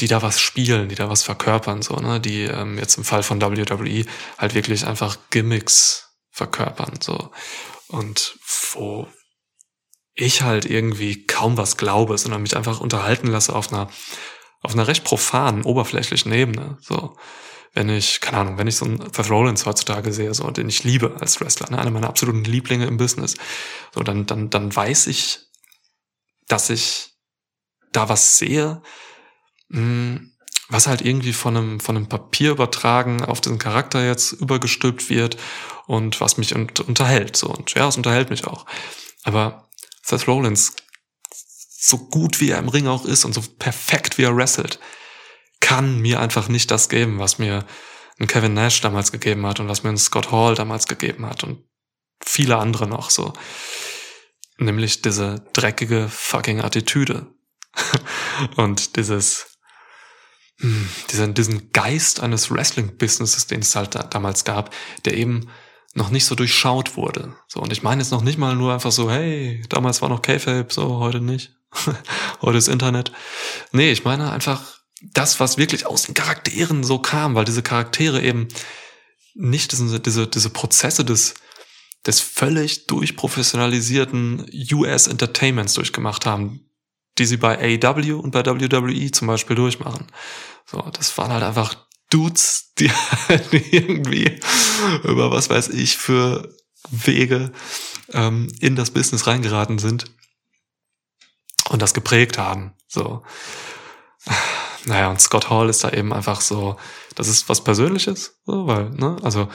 die 0.00 0.08
da 0.08 0.20
was 0.20 0.40
spielen, 0.40 0.88
die 0.88 0.94
da 0.94 1.08
was 1.08 1.22
verkörpern, 1.22 1.82
so, 1.82 1.96
ne, 1.96 2.20
die 2.20 2.42
ähm, 2.42 2.78
jetzt 2.78 2.98
im 2.98 3.04
Fall 3.04 3.22
von 3.22 3.40
WWE 3.40 4.04
halt 4.36 4.54
wirklich 4.54 4.86
einfach 4.86 5.16
Gimmicks 5.30 6.10
verkörpern, 6.30 6.98
so. 7.00 7.30
Und 7.88 8.38
wo 8.72 9.08
ich 10.14 10.42
halt 10.42 10.64
irgendwie 10.64 11.26
kaum 11.26 11.56
was 11.56 11.76
glaube, 11.76 12.18
sondern 12.18 12.42
mich 12.42 12.56
einfach 12.56 12.80
unterhalten 12.80 13.28
lasse 13.28 13.54
auf 13.54 13.72
einer, 13.72 13.88
auf 14.60 14.72
einer 14.72 14.86
recht 14.86 15.04
profanen, 15.04 15.62
oberflächlichen 15.62 16.32
Ebene, 16.32 16.78
so. 16.82 17.16
Wenn 17.76 17.90
ich, 17.90 18.22
keine 18.22 18.38
Ahnung, 18.38 18.56
wenn 18.56 18.68
ich 18.68 18.76
so 18.76 18.86
einen 18.86 19.12
Seth 19.12 19.28
Rollins 19.28 19.66
heutzutage 19.66 20.10
sehe, 20.10 20.32
so, 20.32 20.50
den 20.50 20.70
ich 20.70 20.82
liebe 20.82 21.14
als 21.20 21.40
Wrestler, 21.40 21.70
ne, 21.70 21.78
einer 21.78 21.90
meiner 21.90 22.08
absoluten 22.08 22.42
Lieblinge 22.42 22.86
im 22.86 22.96
Business, 22.96 23.34
so, 23.94 24.02
dann, 24.02 24.24
dann, 24.24 24.48
dann 24.48 24.74
weiß 24.74 25.08
ich, 25.08 25.40
dass 26.48 26.70
ich 26.70 27.10
da 27.92 28.08
was 28.08 28.38
sehe, 28.38 28.80
hm, 29.70 30.32
was 30.68 30.86
halt 30.86 31.02
irgendwie 31.02 31.34
von 31.34 31.54
einem, 31.54 31.80
von 31.80 31.98
einem 31.98 32.08
Papier 32.08 32.52
übertragen 32.52 33.22
auf 33.22 33.42
diesen 33.42 33.58
Charakter 33.58 34.04
jetzt 34.04 34.32
übergestülpt 34.32 35.10
wird 35.10 35.36
und 35.86 36.18
was 36.22 36.38
mich 36.38 36.54
unterhält. 36.54 37.36
So. 37.36 37.48
Und 37.48 37.74
ja, 37.74 37.86
es 37.86 37.98
unterhält 37.98 38.30
mich 38.30 38.46
auch. 38.46 38.64
Aber 39.22 39.68
Seth 40.02 40.26
Rollins, 40.26 40.74
so 41.30 41.98
gut 41.98 42.40
wie 42.40 42.50
er 42.50 42.58
im 42.58 42.70
Ring 42.70 42.86
auch 42.86 43.04
ist 43.04 43.26
und 43.26 43.34
so 43.34 43.42
perfekt 43.58 44.16
wie 44.16 44.22
er 44.22 44.34
wrestelt, 44.34 44.80
kann 45.66 45.98
mir 45.98 46.20
einfach 46.20 46.46
nicht 46.46 46.70
das 46.70 46.88
geben, 46.88 47.18
was 47.18 47.38
mir 47.38 47.66
ein 48.20 48.28
Kevin 48.28 48.54
Nash 48.54 48.80
damals 48.82 49.10
gegeben 49.10 49.44
hat 49.44 49.58
und 49.58 49.68
was 49.68 49.82
mir 49.82 49.90
ein 49.90 49.98
Scott 49.98 50.30
Hall 50.30 50.54
damals 50.54 50.86
gegeben 50.86 51.26
hat 51.26 51.42
und 51.42 51.64
viele 52.24 52.56
andere 52.58 52.86
noch 52.86 53.10
so. 53.10 53.32
Nämlich 54.58 55.02
diese 55.02 55.44
dreckige 55.54 56.08
fucking 56.08 56.60
Attitüde. 56.60 57.34
und 58.56 58.94
dieses 58.94 59.58
hm, 60.60 60.88
diesen, 61.10 61.34
diesen 61.34 61.72
Geist 61.72 62.20
eines 62.20 62.52
Wrestling-Businesses, 62.52 63.48
den 63.48 63.62
es 63.62 63.74
halt 63.74 63.96
da, 63.96 64.04
damals 64.04 64.44
gab, 64.44 64.72
der 65.04 65.14
eben 65.14 65.48
noch 65.94 66.10
nicht 66.10 66.26
so 66.26 66.36
durchschaut 66.36 66.96
wurde. 66.96 67.34
So, 67.48 67.58
und 67.58 67.72
ich 67.72 67.82
meine 67.82 68.02
jetzt 68.02 68.12
noch 68.12 68.22
nicht 68.22 68.38
mal 68.38 68.54
nur 68.54 68.72
einfach 68.72 68.92
so, 68.92 69.10
hey, 69.10 69.64
damals 69.68 70.00
war 70.00 70.10
noch 70.10 70.22
K-Fape, 70.22 70.68
so, 70.70 71.00
heute 71.00 71.20
nicht. 71.20 71.56
heute 72.40 72.56
ist 72.56 72.68
Internet. 72.68 73.10
Nee, 73.72 73.90
ich 73.90 74.04
meine 74.04 74.30
einfach 74.30 74.75
das, 75.12 75.40
was 75.40 75.58
wirklich 75.58 75.86
aus 75.86 76.02
den 76.02 76.14
Charakteren 76.14 76.84
so 76.84 76.98
kam, 76.98 77.34
weil 77.34 77.44
diese 77.44 77.62
Charaktere 77.62 78.22
eben 78.22 78.48
nicht 79.34 79.72
diese, 79.72 80.00
diese, 80.00 80.26
diese 80.26 80.50
Prozesse 80.50 81.04
des, 81.04 81.34
des 82.06 82.20
völlig 82.20 82.86
durchprofessionalisierten 82.86 84.46
US 84.72 85.06
Entertainments 85.06 85.74
durchgemacht 85.74 86.26
haben, 86.26 86.70
die 87.18 87.26
sie 87.26 87.36
bei 87.36 87.58
AEW 87.58 88.18
und 88.18 88.30
bei 88.30 88.44
WWE 88.44 89.10
zum 89.10 89.28
Beispiel 89.28 89.56
durchmachen. 89.56 90.06
So, 90.64 90.80
das 90.92 91.16
waren 91.18 91.32
halt 91.32 91.44
einfach 91.44 91.76
Dudes, 92.10 92.72
die 92.78 92.90
halt 92.90 93.52
irgendwie 93.52 94.40
über 95.04 95.30
was 95.30 95.50
weiß 95.50 95.68
ich 95.68 95.96
für 95.96 96.54
Wege 96.90 97.52
ähm, 98.12 98.52
in 98.60 98.76
das 98.76 98.90
Business 98.90 99.26
reingeraten 99.26 99.78
sind 99.78 100.04
und 101.68 101.82
das 101.82 101.94
geprägt 101.94 102.38
haben. 102.38 102.74
So. 102.88 103.22
Naja, 104.84 105.08
und 105.08 105.20
Scott 105.20 105.50
Hall 105.50 105.68
ist 105.68 105.82
da 105.84 105.90
eben 105.90 106.12
einfach 106.12 106.40
so, 106.40 106.76
das 107.14 107.28
ist 107.28 107.48
was 107.48 107.64
Persönliches, 107.64 108.40
so, 108.44 108.66
weil, 108.66 108.90
ne, 108.90 109.16
also 109.22 109.48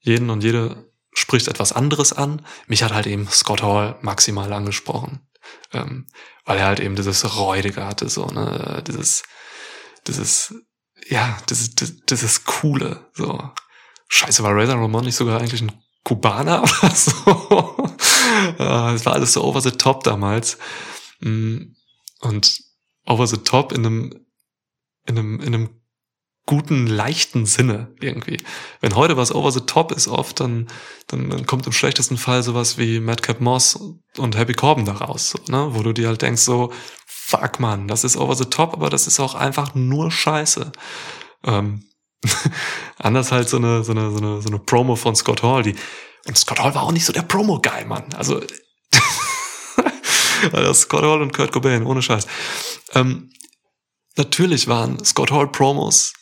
jeden 0.00 0.30
und 0.30 0.42
jede 0.42 0.90
spricht 1.14 1.48
etwas 1.48 1.72
anderes 1.72 2.12
an. 2.12 2.44
Mich 2.66 2.82
hat 2.82 2.92
halt 2.92 3.06
eben 3.06 3.28
Scott 3.28 3.62
Hall 3.62 3.98
maximal 4.02 4.52
angesprochen 4.52 5.26
ähm, 5.72 6.06
weil 6.44 6.58
er 6.58 6.66
halt 6.66 6.80
eben 6.80 6.96
dieses 6.96 7.36
Räudige 7.36 7.84
hatte, 7.84 8.08
so, 8.08 8.26
ne, 8.26 8.82
dieses, 8.86 9.22
dieses, 10.06 10.54
ja, 11.08 11.38
dieses, 11.48 11.74
dieses, 11.74 12.44
Coole, 12.44 13.10
so. 13.14 13.50
Scheiße, 14.08 14.42
war 14.42 14.54
Razor 14.54 14.76
Ramon 14.76 15.04
nicht 15.04 15.16
sogar 15.16 15.40
eigentlich 15.40 15.62
ein 15.62 15.72
Kubaner 16.04 16.62
oder 16.82 16.94
so? 16.94 17.88
Es 18.58 19.06
war 19.06 19.12
alles 19.14 19.32
so 19.32 19.42
over 19.42 19.60
the 19.60 19.70
top 19.70 20.04
damals. 20.04 20.58
Mm, 21.20 21.74
und 22.20 22.60
over 23.06 23.26
the 23.26 23.38
top 23.38 23.72
in 23.72 23.86
einem, 23.86 24.21
in 25.06 25.18
einem, 25.18 25.40
in 25.40 25.54
einem 25.54 25.82
guten, 26.46 26.86
leichten 26.86 27.46
Sinne 27.46 27.94
irgendwie. 28.00 28.38
Wenn 28.80 28.96
heute 28.96 29.16
was 29.16 29.32
over 29.32 29.52
the 29.52 29.60
top 29.60 29.92
ist 29.92 30.08
oft, 30.08 30.40
dann, 30.40 30.68
dann, 31.06 31.30
dann 31.30 31.46
kommt 31.46 31.66
im 31.66 31.72
schlechtesten 31.72 32.16
Fall 32.16 32.42
sowas 32.42 32.78
wie 32.78 32.98
Madcap 32.98 33.40
Moss 33.40 33.78
und 34.18 34.36
Happy 34.36 34.52
Corbin 34.52 34.84
daraus, 34.84 35.34
ne? 35.48 35.68
wo 35.70 35.82
du 35.82 35.92
dir 35.92 36.08
halt 36.08 36.22
denkst 36.22 36.42
so, 36.42 36.72
fuck 37.06 37.60
man, 37.60 37.86
das 37.86 38.02
ist 38.04 38.16
over 38.16 38.34
the 38.34 38.46
top, 38.46 38.72
aber 38.74 38.90
das 38.90 39.06
ist 39.06 39.20
auch 39.20 39.34
einfach 39.34 39.74
nur 39.74 40.10
Scheiße. 40.10 40.72
Ähm, 41.44 41.84
anders 42.98 43.30
halt 43.30 43.48
so 43.48 43.58
eine, 43.58 43.84
so 43.84 43.92
eine, 43.92 44.10
so 44.10 44.18
eine, 44.18 44.42
so 44.42 44.48
eine 44.48 44.58
Promo 44.58 44.96
von 44.96 45.14
Scott 45.14 45.42
Hall, 45.42 45.62
die, 45.62 45.76
und 46.26 46.36
Scott 46.36 46.60
Hall 46.60 46.74
war 46.74 46.82
auch 46.82 46.92
nicht 46.92 47.04
so 47.04 47.12
der 47.12 47.22
Promo-Guy, 47.22 47.84
Mann. 47.84 48.04
Also, 48.16 48.40
Scott 50.74 51.02
Hall 51.02 51.22
und 51.22 51.32
Kurt 51.32 51.52
Cobain, 51.52 51.84
ohne 51.84 52.02
Scheiß. 52.02 52.26
Ähm, 52.94 53.30
natürlich 54.16 54.68
waren 54.68 55.04
Scott 55.04 55.30
Hall 55.30 55.48
Promos 55.50 56.12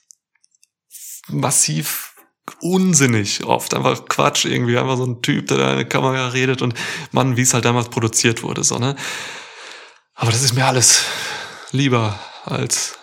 massiv 1.28 2.14
unsinnig 2.60 3.44
oft, 3.44 3.74
einfach 3.74 4.06
Quatsch 4.06 4.44
irgendwie, 4.44 4.76
einfach 4.78 4.96
so 4.96 5.06
ein 5.06 5.22
Typ, 5.22 5.46
der 5.48 5.58
da 5.58 5.70
in 5.70 5.76
der 5.76 5.88
Kamera 5.88 6.28
redet 6.28 6.62
und 6.62 6.74
Mann, 7.12 7.36
wie 7.36 7.42
es 7.42 7.54
halt 7.54 7.64
damals 7.64 7.88
produziert 7.88 8.42
wurde, 8.42 8.64
so, 8.64 8.78
ne? 8.78 8.96
Aber 10.14 10.30
das 10.30 10.42
ist 10.42 10.54
mir 10.54 10.66
alles 10.66 11.04
lieber 11.70 12.18
als, 12.44 12.98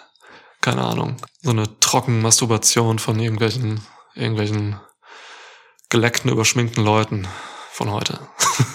keine 0.62 0.84
Ahnung, 0.84 1.18
so 1.42 1.52
eine 1.52 1.80
trocken 1.80 2.22
Masturbation 2.22 3.00
von 3.00 3.20
irgendwelchen, 3.20 3.82
irgendwelchen 4.14 4.80
geleckten, 5.90 6.30
überschminkten 6.30 6.84
Leuten 6.84 7.28
von 7.72 7.92
heute. 7.92 8.20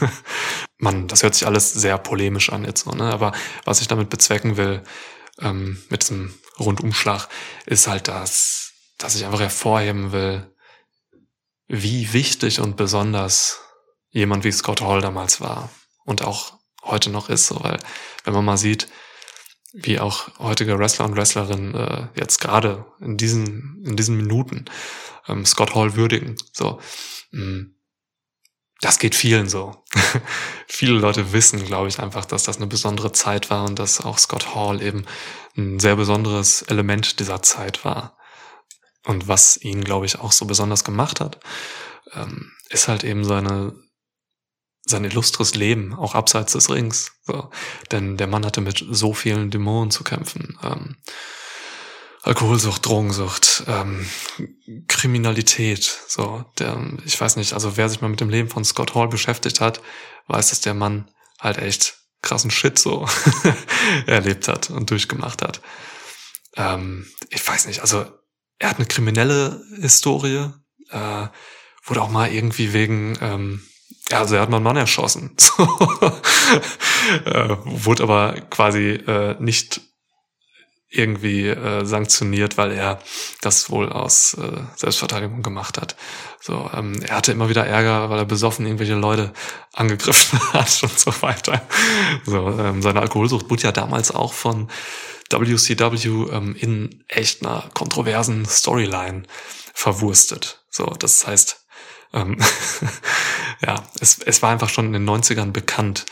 Mann, 0.78 1.06
das 1.06 1.22
hört 1.22 1.34
sich 1.34 1.46
alles 1.46 1.72
sehr 1.72 1.98
polemisch 1.98 2.50
an 2.50 2.64
jetzt 2.64 2.84
so, 2.84 2.90
ne? 2.90 3.12
Aber 3.12 3.32
was 3.64 3.80
ich 3.80 3.88
damit 3.88 4.10
bezwecken 4.10 4.56
will, 4.56 4.82
ähm, 5.42 5.82
mit 5.88 6.02
diesem 6.02 6.34
Rundumschlag, 6.58 7.28
ist 7.66 7.86
halt 7.86 8.08
das, 8.08 8.72
dass 8.98 9.14
ich 9.14 9.24
einfach 9.24 9.40
hervorheben 9.40 10.12
will, 10.12 10.50
wie 11.68 12.12
wichtig 12.12 12.60
und 12.60 12.76
besonders 12.76 13.60
jemand 14.10 14.44
wie 14.44 14.52
Scott 14.52 14.80
Hall 14.80 15.00
damals 15.00 15.40
war 15.40 15.70
und 16.04 16.22
auch 16.22 16.58
heute 16.82 17.10
noch 17.10 17.28
ist, 17.28 17.46
so, 17.46 17.62
weil 17.62 17.78
wenn 18.24 18.34
man 18.34 18.44
mal 18.44 18.58
sieht, 18.58 18.88
wie 19.72 19.98
auch 19.98 20.38
heutige 20.38 20.78
Wrestler 20.78 21.06
und 21.06 21.16
Wrestlerinnen 21.16 21.74
äh, 21.74 22.08
jetzt 22.14 22.40
gerade 22.40 22.84
in 23.00 23.16
diesen 23.16 23.82
in 23.86 23.96
diesen 23.96 24.16
Minuten 24.16 24.66
ähm, 25.28 25.46
Scott 25.46 25.74
Hall 25.74 25.96
würdigen, 25.96 26.36
so 26.52 26.78
mh, 27.30 27.44
mm, 27.44 27.74
das 28.82 28.98
geht 28.98 29.14
vielen 29.14 29.48
so. 29.48 29.76
Viele 30.66 30.94
Leute 30.94 31.32
wissen, 31.32 31.64
glaube 31.64 31.88
ich, 31.88 32.00
einfach, 32.00 32.24
dass 32.24 32.42
das 32.42 32.56
eine 32.56 32.66
besondere 32.66 33.12
Zeit 33.12 33.48
war 33.48 33.64
und 33.64 33.78
dass 33.78 34.00
auch 34.00 34.18
Scott 34.18 34.54
Hall 34.54 34.82
eben 34.82 35.06
ein 35.56 35.78
sehr 35.78 35.94
besonderes 35.94 36.62
Element 36.62 37.20
dieser 37.20 37.42
Zeit 37.42 37.84
war. 37.84 38.18
Und 39.04 39.28
was 39.28 39.56
ihn, 39.56 39.84
glaube 39.84 40.06
ich, 40.06 40.18
auch 40.18 40.32
so 40.32 40.46
besonders 40.46 40.82
gemacht 40.82 41.20
hat, 41.20 41.38
ähm, 42.12 42.50
ist 42.70 42.88
halt 42.88 43.04
eben 43.04 43.24
seine, 43.24 43.72
sein 44.84 45.04
illustres 45.04 45.54
Leben, 45.54 45.94
auch 45.94 46.16
abseits 46.16 46.52
des 46.52 46.68
Rings. 46.68 47.12
So. 47.22 47.50
Denn 47.92 48.16
der 48.16 48.26
Mann 48.26 48.44
hatte 48.44 48.60
mit 48.60 48.84
so 48.90 49.14
vielen 49.14 49.52
Dämonen 49.52 49.92
zu 49.92 50.02
kämpfen. 50.02 50.58
Alkoholsucht, 52.22 52.86
Drogensucht, 52.86 53.64
ähm, 53.66 54.08
Kriminalität. 54.86 55.98
So, 56.06 56.44
der, 56.58 56.80
ich 57.04 57.20
weiß 57.20 57.36
nicht, 57.36 57.52
also 57.52 57.76
wer 57.76 57.88
sich 57.88 58.00
mal 58.00 58.08
mit 58.08 58.20
dem 58.20 58.30
Leben 58.30 58.48
von 58.48 58.64
Scott 58.64 58.94
Hall 58.94 59.08
beschäftigt 59.08 59.60
hat, 59.60 59.80
weiß, 60.28 60.50
dass 60.50 60.60
der 60.60 60.74
Mann 60.74 61.10
halt 61.40 61.58
echt 61.58 61.98
krassen 62.22 62.52
Shit 62.52 62.78
so 62.78 63.06
erlebt 64.06 64.46
hat 64.46 64.70
und 64.70 64.90
durchgemacht 64.90 65.42
hat. 65.42 65.60
Ähm, 66.56 67.06
ich 67.30 67.46
weiß 67.46 67.66
nicht, 67.66 67.80
also 67.80 68.06
er 68.58 68.70
hat 68.70 68.76
eine 68.76 68.86
kriminelle 68.86 69.60
Historie, 69.80 70.50
äh, 70.90 71.26
wurde 71.84 72.02
auch 72.02 72.10
mal 72.10 72.32
irgendwie 72.32 72.72
wegen, 72.72 73.18
ähm, 73.20 73.62
ja, 74.10 74.20
also 74.20 74.36
er 74.36 74.42
hat 74.42 74.50
mal 74.50 74.58
einen 74.58 74.64
Mann 74.64 74.76
erschossen, 74.76 75.34
so. 75.40 75.64
äh, 77.24 77.56
wurde 77.64 78.04
aber 78.04 78.40
quasi 78.50 78.90
äh, 78.90 79.34
nicht 79.40 79.80
irgendwie 80.92 81.48
äh, 81.48 81.84
sanktioniert, 81.84 82.58
weil 82.58 82.72
er 82.72 83.00
das 83.40 83.70
wohl 83.70 83.90
aus 83.90 84.34
äh, 84.34 84.60
Selbstverteidigung 84.76 85.42
gemacht 85.42 85.80
hat. 85.80 85.96
So, 86.40 86.70
ähm, 86.74 87.02
er 87.02 87.16
hatte 87.16 87.32
immer 87.32 87.48
wieder 87.48 87.66
Ärger, 87.66 88.10
weil 88.10 88.18
er 88.18 88.24
besoffen 88.24 88.66
irgendwelche 88.66 88.94
Leute 88.94 89.32
angegriffen 89.72 90.38
hat 90.52 90.82
und 90.82 90.98
so 90.98 91.10
weiter. 91.22 91.62
So, 92.24 92.48
ähm, 92.58 92.82
seine 92.82 93.00
Alkoholsucht 93.00 93.48
wurde 93.48 93.62
ja 93.62 93.72
damals 93.72 94.10
auch 94.10 94.34
von 94.34 94.68
WCW 95.30 96.30
ähm, 96.30 96.54
in 96.56 97.04
echt 97.08 97.44
einer 97.44 97.70
kontroversen 97.72 98.44
Storyline 98.44 99.22
verwurstet. 99.72 100.62
So, 100.68 100.84
das 100.86 101.26
heißt, 101.26 101.64
ähm, 102.12 102.36
ja, 103.66 103.82
es, 103.98 104.18
es 104.18 104.42
war 104.42 104.50
einfach 104.50 104.68
schon 104.68 104.86
in 104.86 104.92
den 104.92 105.08
90ern 105.08 105.52
bekannt, 105.52 106.04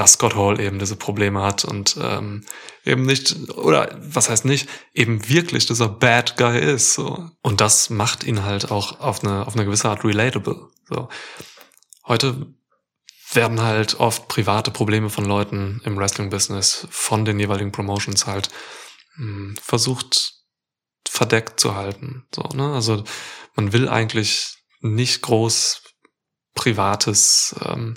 dass 0.00 0.14
Scott 0.14 0.34
Hall 0.34 0.58
eben 0.58 0.78
diese 0.78 0.96
Probleme 0.96 1.42
hat 1.42 1.66
und 1.66 1.98
ähm, 2.00 2.42
eben 2.86 3.04
nicht, 3.04 3.50
oder 3.50 3.94
was 4.00 4.30
heißt 4.30 4.46
nicht, 4.46 4.66
eben 4.94 5.28
wirklich 5.28 5.66
dieser 5.66 5.90
Bad 5.90 6.38
Guy 6.38 6.58
ist. 6.58 6.94
So. 6.94 7.28
Und 7.42 7.60
das 7.60 7.90
macht 7.90 8.24
ihn 8.24 8.42
halt 8.42 8.70
auch 8.70 9.00
auf 9.00 9.22
eine, 9.22 9.46
auf 9.46 9.54
eine 9.54 9.66
gewisse 9.66 9.90
Art 9.90 10.02
relatable. 10.02 10.70
So. 10.88 11.10
Heute 12.06 12.46
werden 13.34 13.60
halt 13.60 14.00
oft 14.00 14.26
private 14.28 14.70
Probleme 14.70 15.10
von 15.10 15.26
Leuten 15.26 15.82
im 15.84 15.98
Wrestling-Business 15.98 16.88
von 16.88 17.26
den 17.26 17.38
jeweiligen 17.38 17.70
Promotions 17.70 18.26
halt 18.26 18.48
mh, 19.16 19.26
hm, 19.26 19.56
versucht 19.62 20.32
verdeckt 21.06 21.60
zu 21.60 21.74
halten. 21.74 22.24
So, 22.34 22.40
ne? 22.54 22.72
Also 22.72 23.04
man 23.54 23.74
will 23.74 23.86
eigentlich 23.86 24.56
nicht 24.80 25.20
groß 25.20 25.82
Privates 26.54 27.54
ähm, 27.62 27.96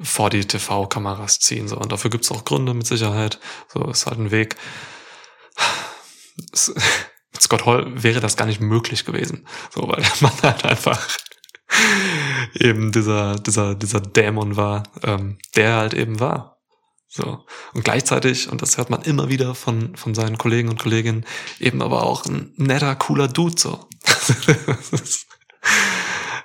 vor 0.00 0.30
die 0.30 0.46
TV-Kameras 0.46 1.40
ziehen. 1.40 1.68
So. 1.68 1.76
Und 1.76 1.92
dafür 1.92 2.10
gibt's 2.10 2.30
auch 2.30 2.44
Gründe 2.44 2.74
mit 2.74 2.86
Sicherheit. 2.86 3.38
So 3.72 3.84
ist 3.90 4.06
halt 4.06 4.18
ein 4.18 4.30
Weg. 4.30 4.56
Mit 7.32 7.42
Scott 7.42 7.66
Hall 7.66 8.02
wäre 8.02 8.20
das 8.20 8.36
gar 8.36 8.46
nicht 8.46 8.60
möglich 8.60 9.04
gewesen. 9.04 9.46
So, 9.74 9.88
weil 9.88 10.02
der 10.02 10.12
Mann 10.20 10.42
halt 10.42 10.64
einfach 10.64 11.06
eben 12.54 12.92
dieser, 12.92 13.36
dieser, 13.36 13.74
dieser 13.74 14.00
Dämon 14.00 14.56
war, 14.56 14.84
ähm, 15.02 15.38
der 15.56 15.76
halt 15.76 15.94
eben 15.94 16.20
war. 16.20 16.58
So. 17.08 17.44
Und 17.72 17.84
gleichzeitig, 17.84 18.50
und 18.50 18.60
das 18.60 18.76
hört 18.76 18.90
man 18.90 19.02
immer 19.02 19.28
wieder 19.28 19.54
von, 19.54 19.96
von 19.96 20.14
seinen 20.14 20.36
Kollegen 20.36 20.68
und 20.68 20.78
Kolleginnen, 20.78 21.24
eben 21.58 21.80
aber 21.82 22.04
auch 22.04 22.26
ein 22.26 22.52
netter, 22.56 22.94
cooler 22.96 23.28
Dude, 23.28 23.58
so. 23.58 23.88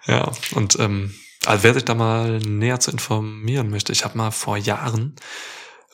ja, 0.08 0.32
und 0.56 0.80
ähm, 0.80 1.14
also 1.46 1.64
wer 1.64 1.74
sich 1.74 1.86
da 1.86 1.96
mal 1.96 2.40
näher 2.40 2.80
zu 2.80 2.92
informieren 2.92 3.70
möchte, 3.70 3.92
ich 3.92 4.06
habe 4.06 4.18
mal 4.18 4.32
vor 4.32 4.58
Jahren 4.58 5.16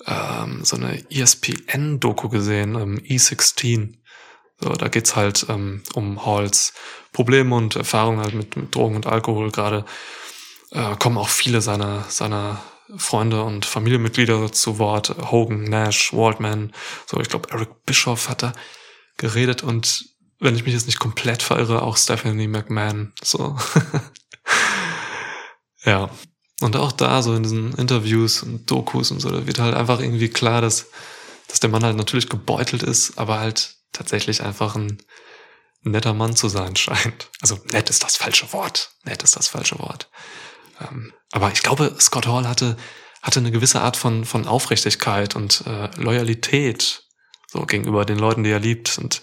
ähm, 0.06 0.64
so 0.64 0.76
eine 0.76 1.04
ESPN-Doku 1.10 2.30
gesehen, 2.30 2.76
ähm, 2.76 3.00
E16. 3.00 3.96
So, 4.60 4.70
da 4.74 4.88
geht's 4.90 5.16
halt 5.16 5.46
ähm, 5.50 5.84
um 5.94 6.26
Halls 6.26 6.74
Probleme 7.14 7.56
und 7.56 7.76
Erfahrungen 7.76 8.20
halt 8.20 8.34
mit, 8.34 8.56
mit 8.56 8.76
Drogen 8.76 8.96
und 8.96 9.08
Alkohol. 9.08 9.52
Gerade 9.52 9.86
äh, 10.72 10.96
kommen 10.98 11.18
auch 11.18 11.30
viele 11.30 11.62
seiner, 11.62 12.04
seiner 12.10 12.62
Freunde 12.98 13.44
und 13.44 13.66
Familienmitglieder 13.66 14.52
zu 14.52 14.80
Wort. 14.80 15.16
Hogan, 15.32 15.64
Nash, 15.64 16.14
Waldman, 16.14 16.74
so 17.06 17.20
ich 17.20 17.30
glaube 17.30 17.50
Eric 17.52 17.86
Bischoff 17.86 18.30
hat 18.30 18.44
da 18.44 18.54
geredet 19.18 19.64
und 19.64 20.06
wenn 20.40 20.56
ich 20.56 20.64
mich 20.64 20.74
jetzt 20.74 20.88
nicht 20.88 21.00
komplett 21.00 21.44
verirre, 21.44 21.82
auch 21.82 21.98
Stephanie 21.98 22.48
McMahon. 22.48 23.14
So. 23.22 23.58
Ja. 25.84 26.10
Und 26.62 26.76
auch 26.76 26.92
da, 26.92 27.22
so 27.22 27.34
in 27.34 27.44
diesen 27.44 27.74
Interviews 27.76 28.44
und 28.44 28.70
Dokus 28.70 29.12
und 29.12 29.22
so, 29.22 29.30
da 29.30 29.48
wird 29.48 29.60
halt 29.60 29.76
einfach 29.76 30.02
irgendwie 30.02 30.30
klar, 30.30 30.62
dass, 30.62 30.88
dass 31.48 31.62
der 31.62 31.70
Mann 31.70 31.84
halt 31.84 31.96
natürlich 31.96 32.28
gebeutelt 32.28 32.84
ist, 32.84 33.18
aber 33.18 33.40
halt 33.40 33.76
tatsächlich 33.94 34.44
einfach 34.44 34.76
ein 34.76 35.02
netter 35.84 36.14
Mann 36.14 36.36
zu 36.36 36.50
sein 36.50 36.76
scheint. 36.76 37.30
Also 37.42 37.60
nett 37.72 37.90
ist 37.90 38.04
das 38.04 38.18
falsche 38.18 38.52
Wort. 38.52 38.92
Nett 39.04 39.24
ist 39.24 39.36
das 39.36 39.48
falsche 39.48 39.80
Wort. 39.80 40.10
Ähm, 40.82 41.14
aber 41.32 41.52
ich 41.52 41.64
glaube, 41.64 41.96
Scott 42.00 42.28
Hall 42.28 42.48
hatte, 42.48 42.76
hatte 43.22 43.40
eine 43.40 43.52
gewisse 43.52 43.82
Art 43.82 43.98
von, 43.98 44.26
von 44.26 44.48
Aufrichtigkeit 44.48 45.36
und 45.36 45.64
äh, 45.66 45.90
Loyalität 45.96 47.04
so 47.48 47.66
gegenüber 47.66 48.06
den 48.06 48.20
Leuten, 48.20 48.44
die 48.44 48.52
er 48.52 48.60
liebt. 48.60 48.98
Und 48.98 49.22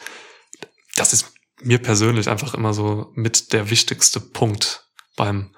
das 0.96 1.12
ist 1.12 1.32
mir 1.60 1.78
persönlich 1.78 2.28
einfach 2.28 2.54
immer 2.54 2.74
so 2.74 3.12
mit 3.14 3.52
der 3.52 3.70
wichtigste 3.70 4.20
Punkt 4.20 4.86
beim 5.16 5.54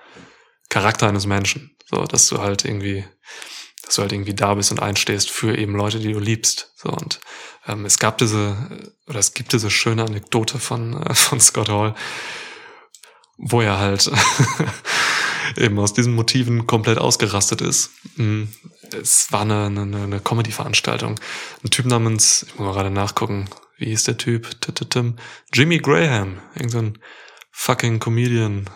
Charakter 0.68 1.08
eines 1.08 1.26
Menschen. 1.26 1.76
So, 1.90 2.04
dass 2.04 2.28
du 2.28 2.38
halt 2.38 2.64
irgendwie, 2.64 3.04
dass 3.84 3.94
du 3.94 4.02
halt 4.02 4.12
irgendwie 4.12 4.34
da 4.34 4.54
bist 4.54 4.70
und 4.70 4.80
einstehst 4.80 5.30
für 5.30 5.56
eben 5.56 5.74
Leute, 5.74 5.98
die 5.98 6.12
du 6.12 6.18
liebst. 6.18 6.72
So, 6.76 6.90
und 6.90 7.20
ähm, 7.66 7.84
es 7.84 7.98
gab 7.98 8.18
diese, 8.18 8.56
oder 9.06 9.18
es 9.18 9.34
gibt 9.34 9.52
diese 9.52 9.70
schöne 9.70 10.04
Anekdote 10.04 10.58
von, 10.58 11.02
äh, 11.02 11.14
von 11.14 11.40
Scott 11.40 11.68
Hall, 11.68 11.94
wo 13.38 13.60
er 13.60 13.78
halt 13.78 14.10
eben 15.56 15.78
aus 15.78 15.94
diesen 15.94 16.14
Motiven 16.14 16.66
komplett 16.66 16.98
ausgerastet 16.98 17.60
ist. 17.60 17.90
Mhm. 18.16 18.48
Es 19.00 19.30
war 19.32 19.42
eine, 19.42 19.66
eine, 19.66 20.02
eine 20.02 20.20
Comedy-Veranstaltung. 20.20 21.20
Ein 21.62 21.70
Typ 21.70 21.86
namens, 21.86 22.44
ich 22.48 22.54
muss 22.58 22.66
mal 22.66 22.72
gerade 22.72 22.90
nachgucken, 22.90 23.48
wie 23.76 23.86
hieß 23.86 24.04
der 24.04 24.16
Typ? 24.16 24.48
Jimmy 25.52 25.78
Graham, 25.78 26.40
irgendein 26.54 26.98
fucking 27.52 28.00
Comedian, 28.00 28.68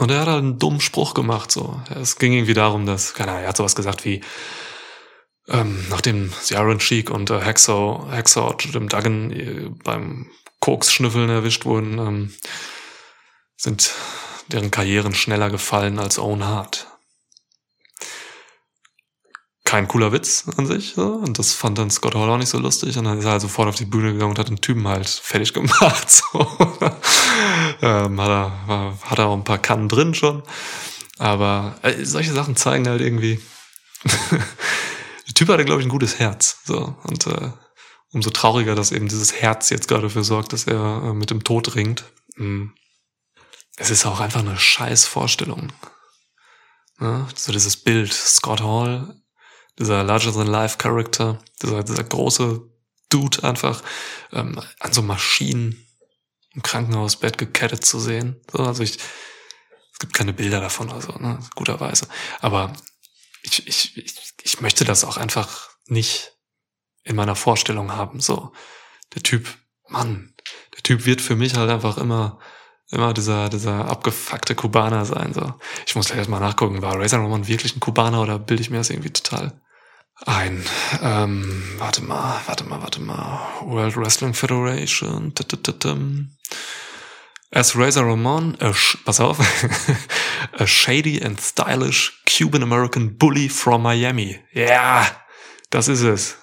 und 0.00 0.10
er 0.10 0.20
hat 0.20 0.28
halt 0.28 0.38
einen 0.38 0.58
dummen 0.58 0.80
Spruch 0.80 1.12
gemacht, 1.12 1.52
so. 1.52 1.78
Es 1.94 2.16
ging 2.16 2.32
irgendwie 2.32 2.54
darum, 2.54 2.86
dass, 2.86 3.12
keine 3.12 3.32
Ahnung, 3.32 3.42
er 3.42 3.48
hat 3.50 3.58
sowas 3.58 3.76
gesagt 3.76 4.06
wie, 4.06 4.22
ähm, 5.46 5.86
nachdem 5.90 6.32
sie 6.40 6.54
Iron 6.54 6.80
Sheik 6.80 7.10
und 7.10 7.28
äh, 7.28 7.42
Hacksaw, 7.42 8.10
Hacksaw 8.10 8.50
und 8.50 8.64
Jim 8.64 8.88
Duggan 8.88 9.30
äh, 9.30 9.68
beim 9.84 10.30
Koks-Schnüffeln 10.60 11.28
erwischt 11.28 11.66
wurden, 11.66 11.98
ähm, 11.98 12.34
sind 13.58 13.92
deren 14.48 14.70
Karrieren 14.70 15.14
schneller 15.14 15.50
gefallen 15.50 15.98
als 15.98 16.18
Owen 16.18 16.44
Hart 16.44 16.89
kein 19.70 19.86
cooler 19.86 20.10
Witz 20.10 20.46
an 20.56 20.66
sich. 20.66 20.94
So. 20.96 21.14
Und 21.14 21.38
das 21.38 21.52
fand 21.52 21.78
dann 21.78 21.92
Scott 21.92 22.16
Hall 22.16 22.28
auch 22.28 22.38
nicht 22.38 22.48
so 22.48 22.58
lustig. 22.58 22.98
Und 22.98 23.04
dann 23.04 23.20
ist 23.20 23.24
er 23.24 23.30
halt 23.30 23.40
sofort 23.40 23.68
auf 23.68 23.76
die 23.76 23.84
Bühne 23.84 24.12
gegangen 24.12 24.32
und 24.32 24.38
hat 24.40 24.48
den 24.48 24.60
Typen 24.60 24.88
halt 24.88 25.08
fertig 25.08 25.54
gemacht. 25.54 26.10
So. 26.10 26.40
ähm, 27.80 28.20
hat, 28.20 28.28
er, 28.28 28.52
war, 28.66 28.98
hat 29.02 29.18
er 29.18 29.26
auch 29.26 29.36
ein 29.36 29.44
paar 29.44 29.58
Kannen 29.58 29.88
drin 29.88 30.12
schon. 30.12 30.42
Aber 31.18 31.76
äh, 31.82 32.04
solche 32.04 32.32
Sachen 32.32 32.56
zeigen 32.56 32.88
halt 32.88 33.00
irgendwie. 33.00 33.40
der 34.32 35.34
Typ 35.34 35.48
hatte, 35.48 35.64
glaube 35.64 35.80
ich, 35.80 35.86
ein 35.86 35.90
gutes 35.90 36.18
Herz. 36.18 36.58
So. 36.64 36.96
Und 37.04 37.28
äh, 37.28 37.52
umso 38.10 38.30
trauriger, 38.30 38.74
dass 38.74 38.90
eben 38.90 39.06
dieses 39.06 39.34
Herz 39.34 39.70
jetzt 39.70 39.86
gerade 39.86 40.02
dafür 40.02 40.24
sorgt, 40.24 40.52
dass 40.52 40.64
er 40.64 41.04
äh, 41.04 41.12
mit 41.12 41.30
dem 41.30 41.44
Tod 41.44 41.76
ringt. 41.76 42.02
Mhm. 42.34 42.72
Es 43.76 43.90
ist 43.90 44.04
auch 44.04 44.18
einfach 44.18 44.40
eine 44.40 44.58
scheiß 44.58 45.06
Vorstellung. 45.06 45.72
Ja, 47.00 47.28
so 47.36 47.52
dieses 47.52 47.76
Bild, 47.76 48.12
Scott 48.12 48.62
Hall 48.62 49.19
dieser 49.80 50.04
Larger-than-Life-Character, 50.04 51.42
dieser, 51.62 51.82
dieser 51.82 52.04
große 52.04 52.62
Dude 53.08 53.42
einfach 53.42 53.82
ähm, 54.32 54.60
an 54.78 54.92
so 54.92 55.02
Maschinen 55.02 55.84
im 56.52 56.62
Krankenhausbett 56.62 57.38
gekettet 57.38 57.84
zu 57.84 57.98
sehen. 57.98 58.40
So, 58.52 58.62
also 58.62 58.82
ich, 58.82 58.98
es 59.92 59.98
gibt 59.98 60.14
keine 60.14 60.32
Bilder 60.32 60.60
davon 60.60 60.90
oder 60.90 61.00
so, 61.00 61.12
ne, 61.12 61.40
guterweise. 61.56 62.06
Aber 62.40 62.72
ich, 63.42 63.66
ich, 63.66 63.96
ich, 63.96 64.14
ich 64.42 64.60
möchte 64.60 64.84
das 64.84 65.04
auch 65.04 65.16
einfach 65.16 65.70
nicht 65.86 66.36
in 67.02 67.16
meiner 67.16 67.34
Vorstellung 67.34 67.92
haben. 67.92 68.20
So, 68.20 68.52
der 69.14 69.22
Typ, 69.22 69.48
Mann, 69.88 70.34
der 70.74 70.82
Typ 70.82 71.06
wird 71.06 71.20
für 71.20 71.36
mich 71.36 71.56
halt 71.56 71.70
einfach 71.70 71.96
immer 71.96 72.38
immer 72.92 73.14
dieser, 73.14 73.48
dieser 73.48 73.84
abgefuckte 73.86 74.56
Kubaner 74.56 75.04
sein. 75.04 75.32
So. 75.32 75.54
Ich 75.86 75.94
muss 75.94 76.06
gleich 76.06 76.18
erstmal 76.18 76.40
nachgucken, 76.40 76.82
war 76.82 76.98
Razor 76.98 77.20
Roman 77.20 77.46
wirklich 77.46 77.76
ein 77.76 77.80
Kubaner 77.80 78.20
oder 78.20 78.40
bilde 78.40 78.62
ich 78.62 78.70
mir 78.70 78.78
das 78.78 78.90
irgendwie 78.90 79.12
total 79.12 79.60
ein? 80.26 80.64
Ähm, 81.02 81.74
warte 81.78 82.02
mal, 82.02 82.40
warte 82.46 82.64
mal, 82.64 82.82
warte 82.82 83.00
mal. 83.00 83.40
World 83.62 83.96
Wrestling 83.96 84.34
Federation. 84.34 85.32
As 87.52 87.76
Razor 87.76 88.06
Ramon, 88.06 88.56
a 88.60 88.72
pass 89.04 89.18
auf, 89.18 89.38
a 90.52 90.66
shady 90.66 91.20
and 91.20 91.40
stylish 91.40 92.22
Cuban 92.24 92.62
American 92.62 93.16
bully 93.18 93.48
from 93.48 93.82
Miami. 93.82 94.38
Ja, 94.52 94.66
yeah, 94.66 95.06
das 95.70 95.88
ist 95.88 96.02
es. 96.02 96.36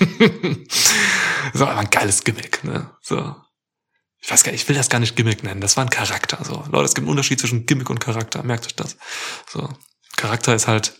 so 1.52 1.66
ein 1.66 1.90
geiles 1.90 2.24
Gimmick, 2.24 2.64
ne? 2.64 2.90
So 3.02 3.36
ich 4.26 4.32
weiß 4.32 4.42
gar 4.42 4.50
nicht, 4.50 4.62
ich 4.62 4.68
will 4.68 4.74
das 4.74 4.88
gar 4.88 4.98
nicht 4.98 5.14
Gimmick 5.14 5.44
nennen, 5.44 5.60
das 5.60 5.76
war 5.76 5.84
ein 5.84 5.90
Charakter. 5.90 6.44
So. 6.44 6.64
Leute, 6.72 6.86
es 6.86 6.94
gibt 6.94 7.04
einen 7.04 7.10
Unterschied 7.10 7.38
zwischen 7.38 7.64
Gimmick 7.64 7.88
und 7.88 8.00
Charakter, 8.00 8.42
merkt 8.42 8.66
euch 8.66 8.74
das. 8.74 8.96
So. 9.48 9.68
Charakter 10.16 10.52
ist 10.52 10.66
halt 10.66 10.98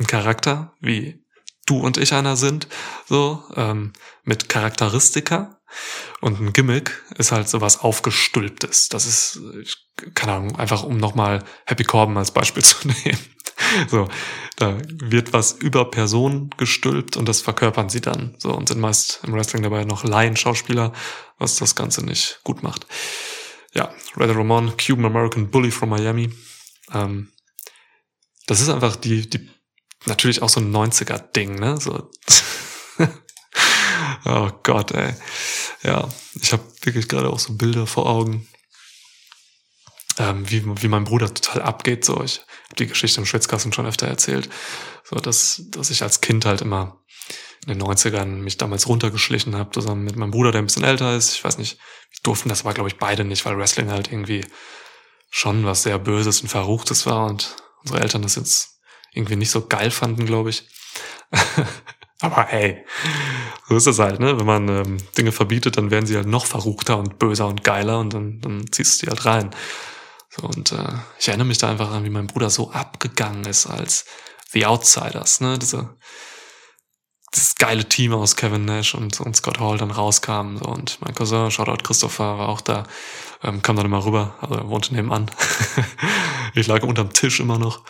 ein 0.00 0.06
Charakter, 0.06 0.72
wie 0.80 1.22
du 1.66 1.78
und 1.78 1.98
ich 1.98 2.12
einer 2.12 2.36
sind, 2.36 2.66
so, 3.08 3.44
ähm, 3.54 3.92
mit 4.24 4.48
Charakteristika. 4.48 5.60
Und 6.20 6.40
ein 6.40 6.52
Gimmick 6.52 7.00
ist 7.16 7.30
halt 7.30 7.48
sowas 7.48 7.80
Aufgestülptes. 7.80 8.88
Das 8.88 9.06
ist, 9.06 9.40
keine 10.14 10.32
Ahnung, 10.32 10.56
einfach 10.56 10.82
um 10.82 10.96
nochmal 10.96 11.44
Happy 11.66 11.84
Corbin 11.84 12.16
als 12.16 12.32
Beispiel 12.32 12.64
zu 12.64 12.88
nehmen. 12.88 13.18
so, 13.88 14.08
da 14.56 14.78
wird 14.88 15.32
was 15.32 15.52
über 15.52 15.90
Personen 15.90 16.50
gestülpt 16.56 17.16
und 17.16 17.28
das 17.28 17.40
verkörpern 17.40 17.88
sie 17.88 18.00
dann. 18.00 18.34
So, 18.38 18.52
und 18.52 18.68
sind 18.68 18.80
meist 18.80 19.20
im 19.24 19.34
Wrestling 19.34 19.62
dabei 19.62 19.84
noch 19.84 20.02
Laien-Schauspieler, 20.02 20.92
was 21.38 21.56
das 21.56 21.76
Ganze 21.76 22.04
nicht 22.04 22.40
gut 22.42 22.64
macht. 22.64 22.86
Ja, 23.72 23.94
Red 24.16 24.34
Ramon, 24.34 24.76
Cuban 24.76 25.04
American 25.04 25.50
Bully 25.50 25.70
from 25.70 25.90
Miami. 25.90 26.32
Ähm, 26.92 27.30
das 28.46 28.60
ist 28.60 28.68
einfach 28.68 28.96
die, 28.96 29.30
die, 29.30 29.48
natürlich 30.06 30.42
auch 30.42 30.48
so 30.48 30.60
ein 30.60 30.74
90er-Ding, 30.74 31.56
ne? 31.56 31.78
So. 31.78 32.10
oh 34.24 34.50
Gott, 34.62 34.92
ey. 34.92 35.14
Ja, 35.82 36.08
ich 36.40 36.52
habe 36.52 36.62
wirklich 36.82 37.08
gerade 37.08 37.30
auch 37.30 37.38
so 37.38 37.54
Bilder 37.54 37.86
vor 37.86 38.06
Augen 38.06 38.46
ähm, 40.20 40.48
wie, 40.50 40.62
wie 40.82 40.88
mein 40.88 41.04
Bruder 41.04 41.32
total 41.32 41.62
abgeht. 41.62 42.04
So, 42.04 42.22
ich 42.22 42.38
habe 42.38 42.76
die 42.78 42.86
Geschichte 42.86 43.20
im 43.20 43.26
Schwitzkasten 43.26 43.72
schon 43.72 43.86
öfter 43.86 44.06
erzählt. 44.06 44.48
So, 45.04 45.16
dass, 45.16 45.62
dass 45.68 45.90
ich 45.90 46.02
als 46.02 46.20
Kind 46.20 46.44
halt 46.44 46.60
immer 46.60 46.98
in 47.66 47.78
den 47.78 47.82
90ern 47.82 48.26
mich 48.26 48.56
damals 48.56 48.86
runtergeschlichen 48.86 49.56
habe, 49.56 49.70
zusammen 49.70 50.04
mit 50.04 50.16
meinem 50.16 50.30
Bruder, 50.30 50.52
der 50.52 50.62
ein 50.62 50.66
bisschen 50.66 50.84
älter 50.84 51.16
ist. 51.16 51.34
Ich 51.34 51.44
weiß 51.44 51.58
nicht, 51.58 51.78
wir 52.10 52.18
durften 52.22 52.48
das 52.48 52.60
aber, 52.60 52.74
glaube 52.74 52.88
ich, 52.88 52.98
beide 52.98 53.24
nicht, 53.24 53.44
weil 53.44 53.58
Wrestling 53.58 53.90
halt 53.90 54.12
irgendwie 54.12 54.44
schon 55.30 55.64
was 55.64 55.82
sehr 55.82 55.98
Böses 55.98 56.40
und 56.42 56.48
Verruchtes 56.48 57.06
war 57.06 57.26
und 57.26 57.56
unsere 57.82 58.00
Eltern 58.00 58.22
das 58.22 58.36
jetzt 58.36 58.79
irgendwie 59.12 59.36
nicht 59.36 59.50
so 59.50 59.66
geil 59.66 59.90
fanden, 59.90 60.26
glaube 60.26 60.50
ich. 60.50 60.68
aber 62.20 62.44
hey, 62.46 62.84
so 63.68 63.76
ist 63.76 63.86
es 63.86 63.98
halt, 63.98 64.20
ne? 64.20 64.38
Wenn 64.38 64.46
man 64.46 64.68
ähm, 64.68 64.96
Dinge 65.16 65.32
verbietet, 65.32 65.76
dann 65.76 65.90
werden 65.90 66.06
sie 66.06 66.16
halt 66.16 66.26
noch 66.26 66.46
verruchter 66.46 66.98
und 66.98 67.18
böser 67.18 67.46
und 67.46 67.64
geiler 67.64 67.98
und 68.00 68.12
dann, 68.14 68.40
dann 68.40 68.72
ziehst 68.72 69.00
du 69.00 69.06
die 69.06 69.10
halt 69.10 69.24
rein. 69.24 69.50
So, 70.28 70.46
und 70.46 70.72
äh, 70.72 70.94
ich 71.18 71.28
erinnere 71.28 71.48
mich 71.48 71.58
da 71.58 71.68
einfach 71.68 71.90
an, 71.90 72.04
wie 72.04 72.10
mein 72.10 72.28
Bruder 72.28 72.50
so 72.50 72.70
abgegangen 72.70 73.44
ist 73.44 73.66
als 73.66 74.04
The 74.52 74.66
Outsiders, 74.66 75.40
ne? 75.40 75.58
Diese, 75.58 75.96
dieses 77.34 77.54
geile 77.54 77.88
Team 77.88 78.12
aus 78.12 78.36
Kevin 78.36 78.64
Nash 78.64 78.94
und, 78.94 79.20
und 79.20 79.36
Scott 79.36 79.60
Hall 79.60 79.78
dann 79.78 79.90
rauskam. 79.90 80.56
So, 80.58 80.66
und 80.66 80.98
mein 81.00 81.14
Cousin, 81.14 81.50
Shoutout 81.50 81.82
Christopher, 81.84 82.38
war 82.38 82.48
auch 82.48 82.60
da, 82.60 82.84
ähm, 83.42 83.62
kam 83.62 83.76
dann 83.76 83.86
immer 83.86 84.04
rüber, 84.04 84.34
also 84.40 84.54
er 84.54 84.68
wohnte 84.68 84.94
nebenan. 84.94 85.30
ich 86.54 86.66
lag 86.66 86.82
unterm 86.82 87.12
Tisch 87.12 87.40
immer 87.40 87.58
noch. 87.58 87.84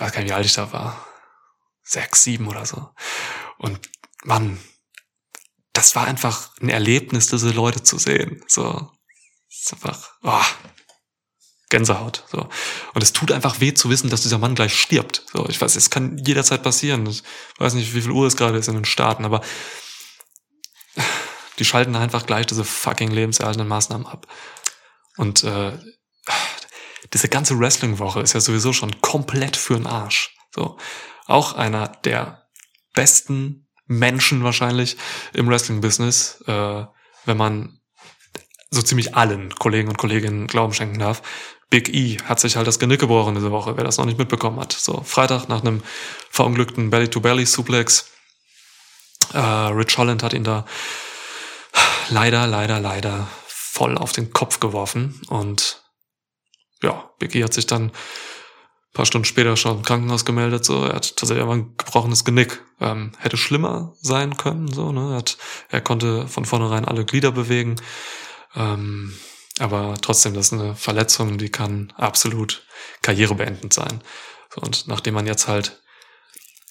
Ich 0.00 0.06
weiß 0.06 0.12
gar 0.12 0.22
nicht, 0.22 0.30
wie 0.30 0.34
alt 0.34 0.46
ich 0.46 0.54
da 0.54 0.72
war. 0.72 1.06
Sechs, 1.82 2.22
sieben 2.22 2.48
oder 2.48 2.64
so. 2.64 2.88
Und 3.58 3.78
Mann, 4.24 4.58
das 5.74 5.94
war 5.94 6.06
einfach 6.06 6.56
ein 6.62 6.70
Erlebnis, 6.70 7.26
diese 7.26 7.50
Leute 7.50 7.82
zu 7.82 7.98
sehen. 7.98 8.42
So, 8.48 8.90
ist 9.50 9.74
einfach, 9.74 10.10
oh, 10.22 10.42
Gänsehaut. 11.68 12.24
So. 12.32 12.48
Und 12.94 13.02
es 13.02 13.12
tut 13.12 13.30
einfach 13.30 13.60
weh 13.60 13.74
zu 13.74 13.90
wissen, 13.90 14.08
dass 14.08 14.22
dieser 14.22 14.38
Mann 14.38 14.54
gleich 14.54 14.80
stirbt. 14.80 15.26
So, 15.34 15.46
ich 15.50 15.60
weiß, 15.60 15.76
es 15.76 15.90
kann 15.90 16.16
jederzeit 16.16 16.62
passieren. 16.62 17.06
Ich 17.06 17.22
weiß 17.58 17.74
nicht, 17.74 17.94
wie 17.94 18.00
viel 18.00 18.12
Uhr 18.12 18.26
es 18.26 18.38
gerade 18.38 18.56
ist 18.56 18.68
in 18.68 18.76
den 18.76 18.86
Staaten, 18.86 19.26
aber 19.26 19.42
die 21.58 21.66
schalten 21.66 21.94
einfach 21.94 22.24
gleich 22.24 22.46
diese 22.46 22.64
fucking 22.64 23.10
lebenserhaltenden 23.10 23.68
Maßnahmen 23.68 24.06
ab. 24.06 24.26
Und 25.18 25.44
äh, 25.44 25.78
diese 27.12 27.28
ganze 27.28 27.58
Wrestling-Woche 27.58 28.20
ist 28.20 28.32
ja 28.32 28.40
sowieso 28.40 28.72
schon 28.72 29.00
komplett 29.00 29.56
für 29.56 29.74
den 29.74 29.86
Arsch. 29.86 30.36
So. 30.54 30.76
Auch 31.26 31.54
einer 31.54 31.88
der 31.88 32.46
besten 32.94 33.68
Menschen 33.86 34.44
wahrscheinlich 34.44 34.96
im 35.32 35.48
Wrestling-Business, 35.48 36.44
äh, 36.46 36.84
wenn 37.24 37.36
man 37.36 37.80
so 38.70 38.82
ziemlich 38.82 39.16
allen 39.16 39.52
Kollegen 39.56 39.88
und 39.88 39.98
Kolleginnen 39.98 40.46
Glauben 40.46 40.72
schenken 40.72 40.98
darf, 40.98 41.22
Big 41.70 41.88
E 41.94 42.18
hat 42.24 42.40
sich 42.40 42.56
halt 42.56 42.66
das 42.66 42.78
Genick 42.78 43.00
gebrochen 43.00 43.34
diese 43.34 43.52
Woche, 43.52 43.76
wer 43.76 43.84
das 43.84 43.96
noch 43.96 44.04
nicht 44.04 44.18
mitbekommen 44.18 44.58
hat. 44.58 44.72
So, 44.72 45.02
Freitag 45.02 45.48
nach 45.48 45.60
einem 45.60 45.82
verunglückten 46.30 46.90
Belly-to-Belly-Suplex. 46.90 48.10
Äh, 49.32 49.38
Rich 49.38 49.96
Holland 49.96 50.22
hat 50.22 50.32
ihn 50.32 50.44
da 50.44 50.66
leider, 52.08 52.46
leider, 52.48 52.80
leider 52.80 53.28
voll 53.46 53.96
auf 53.96 54.10
den 54.12 54.32
Kopf 54.32 54.58
geworfen. 54.58 55.20
Und 55.28 55.82
ja, 56.82 57.10
Big 57.18 57.34
E 57.34 57.44
hat 57.44 57.54
sich 57.54 57.66
dann 57.66 57.92
paar 58.92 59.06
Stunden 59.06 59.24
später 59.24 59.56
schon 59.56 59.78
im 59.78 59.82
Krankenhaus 59.82 60.24
gemeldet. 60.24 60.64
So, 60.64 60.84
er 60.84 60.96
hat 60.96 61.16
tatsächlich 61.16 61.42
aber 61.42 61.54
ein 61.54 61.76
gebrochenes 61.76 62.24
Genick. 62.24 62.62
Ähm, 62.80 63.12
hätte 63.18 63.36
schlimmer 63.36 63.94
sein 64.00 64.36
können. 64.36 64.72
So, 64.72 64.92
ne? 64.92 65.12
er, 65.12 65.18
hat, 65.18 65.38
er 65.68 65.80
konnte 65.80 66.26
von 66.26 66.44
vornherein 66.44 66.84
alle 66.84 67.04
Glieder 67.04 67.32
bewegen. 67.32 67.76
Ähm, 68.54 69.14
aber 69.58 69.94
trotzdem, 70.00 70.34
das 70.34 70.46
ist 70.46 70.54
eine 70.54 70.74
Verletzung, 70.74 71.38
die 71.38 71.50
kann 71.50 71.92
absolut 71.96 72.66
karrierebeendend 73.02 73.72
sein. 73.72 74.02
Und 74.56 74.88
nachdem 74.88 75.14
man 75.14 75.26
jetzt 75.26 75.46
halt 75.46 75.80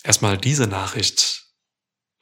erstmal 0.04 0.38
diese 0.38 0.67
Nachricht 0.67 1.45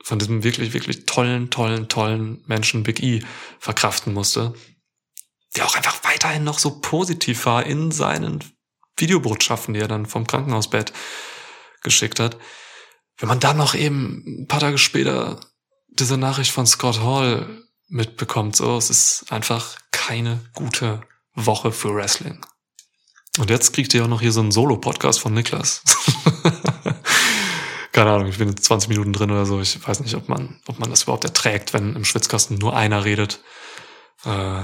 von 0.04 0.20
diesem 0.20 0.44
wirklich, 0.44 0.74
wirklich 0.74 1.06
tollen, 1.06 1.50
tollen, 1.50 1.88
tollen 1.88 2.44
Menschen 2.46 2.84
Big 2.84 3.02
E 3.02 3.24
verkraften 3.60 4.14
musste, 4.14 4.54
der 5.56 5.66
auch 5.66 5.76
einfach 5.76 6.04
weiterhin 6.04 6.44
noch 6.44 6.60
so 6.60 6.80
positiv 6.80 7.46
war 7.46 7.66
in 7.66 7.92
seinen 7.92 8.44
Videobotschaften, 8.98 9.74
die 9.74 9.80
er 9.80 9.88
dann 9.88 10.06
vom 10.06 10.28
Krankenhausbett 10.28 10.94
geschickt 11.84 12.20
hat. 12.20 12.38
Wenn 13.18 13.30
man 13.30 13.40
dann 13.40 13.58
noch 13.58 13.74
eben 13.74 14.42
ein 14.42 14.48
paar 14.48 14.60
Tage 14.60 14.78
später 14.78 15.40
diese 15.88 16.18
Nachricht 16.18 16.52
von 16.52 16.68
Scott 16.68 17.02
Hall 17.02 17.64
mitbekommt. 17.88 18.56
So, 18.56 18.78
es 18.78 18.90
ist 18.90 19.26
einfach 19.32 19.78
keine 19.92 20.40
gute 20.54 21.02
Woche 21.34 21.72
für 21.72 21.96
Wrestling. 21.96 22.46
Und 23.40 23.50
jetzt 23.50 23.74
kriegt 23.74 23.94
ihr 23.94 24.04
auch 24.04 24.10
noch 24.10 24.22
hier 24.22 24.32
so 24.32 24.40
einen 24.42 24.52
Solo-Podcast 24.52 25.20
von 25.20 25.34
Niklas. 25.34 25.84
Keine 27.92 28.12
Ahnung, 28.12 28.28
ich 28.28 28.38
bin 28.38 28.50
jetzt 28.50 28.66
20 28.66 28.90
Minuten 28.90 29.14
drin 29.14 29.32
oder 29.32 29.46
so. 29.46 29.60
Ich 29.60 29.88
weiß 29.88 30.02
nicht, 30.02 30.14
ob 30.16 30.30
man, 30.30 30.60
ob 30.68 30.78
man 30.80 30.90
das 30.90 31.04
überhaupt 31.04 31.24
erträgt, 31.24 31.74
wenn 31.74 31.96
im 31.96 32.06
Schwitzkasten 32.06 32.58
nur 32.58 32.76
einer 32.76 33.06
redet. 33.06 33.40
Äh, 34.24 34.62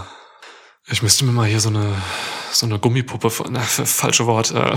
ich 0.88 1.02
müsste 1.02 1.26
mir 1.26 1.32
mal 1.32 1.48
hier 1.48 1.60
so 1.60 1.70
eine, 1.70 1.96
so 2.52 2.66
eine 2.66 2.80
Gummipuppe 2.80 3.30
von, 3.30 3.56
äh, 3.56 3.60
falsche 3.60 4.26
Wort, 4.26 4.52
äh, 4.52 4.76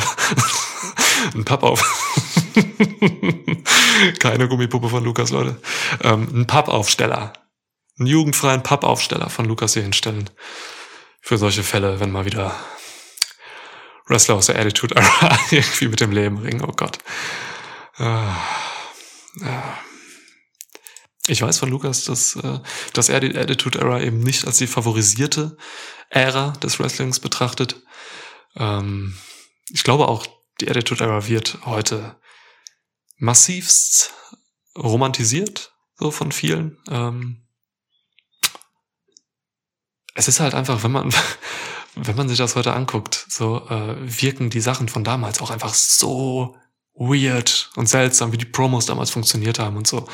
ein 1.34 1.44
Pappauf. 1.44 1.82
Keine 4.18 4.48
Gummipuppe 4.48 4.88
von 4.88 5.04
Lukas, 5.04 5.30
Leute. 5.30 5.60
Ähm, 6.02 6.28
ein 6.32 6.46
Pappaufsteller 6.46 7.32
einen 7.98 8.06
jugendfreien 8.08 8.62
Pappaufsteller 8.62 9.30
von 9.30 9.46
Lukas 9.46 9.74
hier 9.74 9.82
hinstellen. 9.82 10.28
Für 11.20 11.38
solche 11.38 11.62
Fälle, 11.62 11.98
wenn 11.98 12.12
mal 12.12 12.24
wieder 12.24 12.54
Wrestler 14.06 14.36
aus 14.36 14.46
der 14.46 14.58
Attitude 14.58 14.94
irgendwie 15.50 15.88
mit 15.88 16.00
dem 16.00 16.12
Leben 16.12 16.38
ringen. 16.38 16.62
Oh 16.62 16.72
Gott. 16.72 16.98
Ah, 17.96 18.36
ich 21.28 21.42
weiß 21.42 21.58
von 21.58 21.70
Lukas, 21.70 22.04
dass, 22.04 22.36
äh, 22.36 22.60
dass 22.92 23.08
er 23.08 23.20
die 23.20 23.36
Attitude 23.36 23.78
Era 23.78 24.00
eben 24.00 24.20
nicht 24.20 24.46
als 24.46 24.58
die 24.58 24.66
favorisierte 24.66 25.56
Ära 26.08 26.50
des 26.62 26.78
Wrestlings 26.78 27.20
betrachtet. 27.20 27.82
Ähm, 28.56 29.16
ich 29.70 29.82
glaube 29.82 30.08
auch, 30.08 30.26
die 30.60 30.70
Attitude 30.70 31.04
Era 31.04 31.26
wird 31.26 31.58
heute 31.64 32.16
massivst 33.18 34.14
romantisiert, 34.76 35.72
so 35.98 36.10
von 36.10 36.32
vielen. 36.32 36.78
Ähm, 36.88 37.46
es 40.14 40.28
ist 40.28 40.40
halt 40.40 40.54
einfach, 40.54 40.82
wenn 40.82 40.92
man, 40.92 41.12
wenn 41.94 42.16
man 42.16 42.28
sich 42.28 42.38
das 42.38 42.56
heute 42.56 42.72
anguckt, 42.72 43.26
so 43.28 43.66
äh, 43.68 43.96
wirken 43.98 44.50
die 44.50 44.60
Sachen 44.60 44.88
von 44.88 45.02
damals 45.02 45.40
auch 45.40 45.50
einfach 45.50 45.74
so 45.74 46.56
weird 46.94 47.70
und 47.76 47.88
seltsam, 47.88 48.32
wie 48.32 48.38
die 48.38 48.46
Promos 48.46 48.86
damals 48.86 49.10
funktioniert 49.10 49.58
haben 49.58 49.76
und 49.76 49.86
so. 49.86 50.06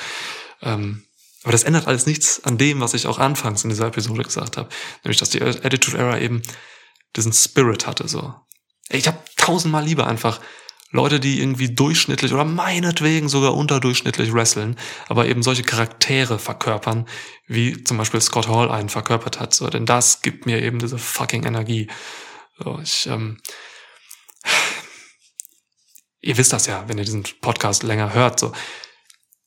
Ähm, 0.63 1.05
aber 1.43 1.53
das 1.53 1.65
ändert 1.65 1.89
alles 1.89 2.07
nichts 2.07 2.43
an 2.45 2.57
dem, 2.57 2.81
was 2.81 2.95
ich 2.95 3.07
auch 3.07 3.19
anfangs 3.19 3.65
in 3.65 3.71
dieser 3.71 3.89
Episode 3.89 4.23
gesagt 4.23 4.57
habe. 4.57 4.69
Nämlich, 5.03 5.19
dass 5.19 5.31
die 5.31 5.43
Attitude 5.43 5.99
Era 5.99 6.19
eben 6.19 6.43
diesen 7.17 7.33
Spirit 7.33 7.87
hatte. 7.87 8.07
So, 8.09 8.35
ich 8.89 9.07
habe 9.07 9.19
tausendmal 9.37 9.85
lieber 9.85 10.07
einfach 10.07 10.41
Leute, 10.93 11.21
die 11.21 11.41
irgendwie 11.41 11.75
durchschnittlich 11.75 12.33
oder 12.33 12.45
meinetwegen 12.45 13.29
sogar 13.29 13.55
unterdurchschnittlich 13.55 14.33
wresteln, 14.33 14.79
aber 15.09 15.27
eben 15.27 15.43
solche 15.43 15.63
Charaktere 15.63 16.39
verkörpern, 16.39 17.09
wie 17.47 17.83
zum 17.83 17.97
Beispiel 17.97 18.21
Scott 18.21 18.47
Hall 18.47 18.71
einen 18.71 18.91
verkörpert 18.91 19.41
hat. 19.41 19.55
So, 19.55 19.69
denn 19.69 19.87
das 19.87 20.21
gibt 20.21 20.45
mir 20.45 20.63
eben 20.63 20.79
diese 20.79 20.99
fucking 20.99 21.45
Energie. 21.45 21.89
So, 22.59 22.79
ich, 22.83 23.07
ähm, 23.07 23.41
ihr 26.21 26.37
wisst 26.37 26.53
das 26.53 26.67
ja, 26.67 26.85
wenn 26.89 26.99
ihr 26.99 27.05
diesen 27.05 27.25
Podcast 27.41 27.83
länger 27.83 28.13
hört. 28.13 28.39
So, 28.39 28.53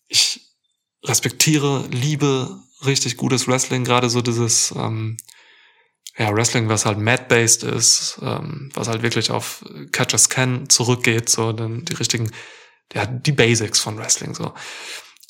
ich 0.08 0.45
respektiere, 1.06 1.86
liebe 1.92 2.60
richtig 2.86 3.18
gutes 3.18 3.48
Wrestling, 3.48 3.84
gerade 3.84 4.10
so 4.10 4.22
dieses 4.22 4.74
ähm, 4.76 5.18
ja, 6.18 6.34
Wrestling, 6.34 6.70
was 6.70 6.86
halt 6.86 6.98
mat-based 6.98 7.64
ist, 7.64 8.20
ähm, 8.22 8.70
was 8.74 8.88
halt 8.88 9.02
wirklich 9.02 9.32
auf 9.32 9.64
Catchers 9.92 10.30
Can 10.30 10.70
zurückgeht, 10.70 11.30
so 11.30 11.52
dann 11.52 11.84
die 11.86 11.94
richtigen, 11.94 12.32
ja, 12.94 13.06
die 13.06 13.32
Basics 13.32 13.80
von 13.80 13.98
Wrestling 13.98 14.34
so. 14.34 14.54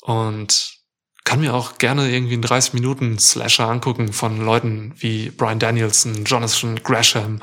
Und 0.02 0.76
kann 1.24 1.40
mir 1.40 1.54
auch 1.54 1.78
gerne 1.78 2.08
irgendwie 2.08 2.34
einen 2.34 2.42
30 2.42 2.74
Minuten 2.74 3.18
Slasher 3.18 3.68
angucken 3.68 4.12
von 4.12 4.40
Leuten 4.44 4.94
wie 4.96 5.30
Brian 5.30 5.58
Danielson, 5.58 6.24
Jonathan 6.24 6.80
Gresham 6.84 7.42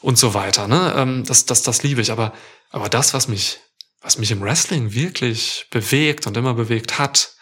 und 0.00 0.18
so 0.18 0.34
weiter. 0.34 0.66
Ne? 0.66 0.92
Ähm, 0.96 1.24
das, 1.24 1.46
das, 1.46 1.62
das 1.62 1.84
liebe 1.84 2.00
ich. 2.00 2.10
Aber, 2.10 2.32
aber 2.70 2.88
das, 2.88 3.14
was 3.14 3.28
mich, 3.28 3.60
was 4.00 4.18
mich 4.18 4.30
im 4.30 4.40
Wrestling 4.40 4.92
wirklich 4.92 5.66
bewegt 5.70 6.26
und 6.26 6.36
immer 6.36 6.54
bewegt 6.54 6.98
hat, 6.98 7.34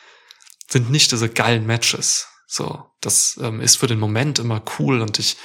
sind 0.69 0.91
nicht 0.91 1.13
diese 1.13 1.29
geilen 1.29 1.67
Matches. 1.67 2.29
So, 2.47 2.91
das 3.01 3.39
ähm, 3.43 3.61
ist 3.61 3.77
für 3.77 3.87
den 3.87 3.99
Moment 3.99 4.39
immer 4.39 4.63
cool 4.79 5.01
und 5.01 5.19
ich 5.19 5.37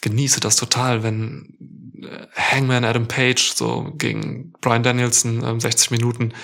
genieße 0.00 0.40
das 0.40 0.56
total, 0.56 1.02
wenn 1.02 1.56
äh, 2.02 2.26
Hangman 2.34 2.84
Adam 2.84 3.08
Page 3.08 3.52
so 3.54 3.92
gegen 3.94 4.52
Brian 4.60 4.82
Danielson 4.82 5.42
ähm, 5.44 5.60
60 5.60 5.90
Minuten 5.90 6.34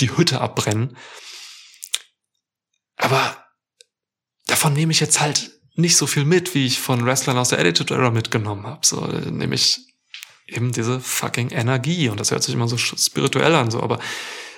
die 0.00 0.16
Hütte 0.16 0.40
abbrennen. 0.40 0.96
Aber 2.96 3.44
davon 4.46 4.72
nehme 4.72 4.92
ich 4.92 5.00
jetzt 5.00 5.20
halt 5.20 5.50
nicht 5.74 5.96
so 5.96 6.06
viel 6.06 6.24
mit, 6.24 6.54
wie 6.54 6.66
ich 6.66 6.80
von 6.80 7.04
Wrestlern 7.04 7.36
aus 7.36 7.48
der 7.48 7.58
Attitude 7.58 7.94
Era 7.94 8.10
mitgenommen 8.10 8.66
habe. 8.66 8.86
So, 8.86 9.04
nämlich 9.06 9.93
eben 10.46 10.72
diese 10.72 11.00
fucking 11.00 11.50
Energie. 11.50 12.08
Und 12.08 12.20
das 12.20 12.30
hört 12.30 12.42
sich 12.42 12.54
immer 12.54 12.68
so 12.68 12.76
spirituell 12.76 13.54
an, 13.54 13.70
so, 13.70 13.82
aber 13.82 13.98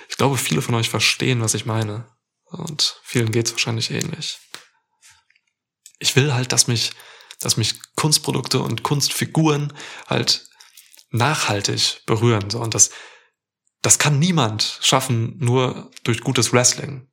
ich 0.09 0.17
glaube, 0.17 0.37
viele 0.37 0.61
von 0.61 0.75
euch 0.75 0.89
verstehen, 0.89 1.41
was 1.41 1.53
ich 1.53 1.65
meine. 1.65 2.05
Und 2.45 2.99
vielen 3.03 3.31
geht's 3.31 3.51
wahrscheinlich 3.51 3.91
ähnlich. 3.91 4.39
Ich 5.99 6.15
will 6.15 6.33
halt, 6.33 6.51
dass 6.51 6.67
mich, 6.67 6.91
dass 7.39 7.57
mich 7.57 7.75
Kunstprodukte 7.95 8.59
und 8.59 8.83
Kunstfiguren 8.83 9.73
halt 10.07 10.47
nachhaltig 11.09 12.03
berühren. 12.05 12.49
So. 12.49 12.59
Und 12.59 12.73
das, 12.73 12.91
das 13.81 13.99
kann 13.99 14.19
niemand 14.19 14.79
schaffen, 14.81 15.37
nur 15.39 15.91
durch 16.03 16.21
gutes 16.21 16.53
Wrestling. 16.53 17.09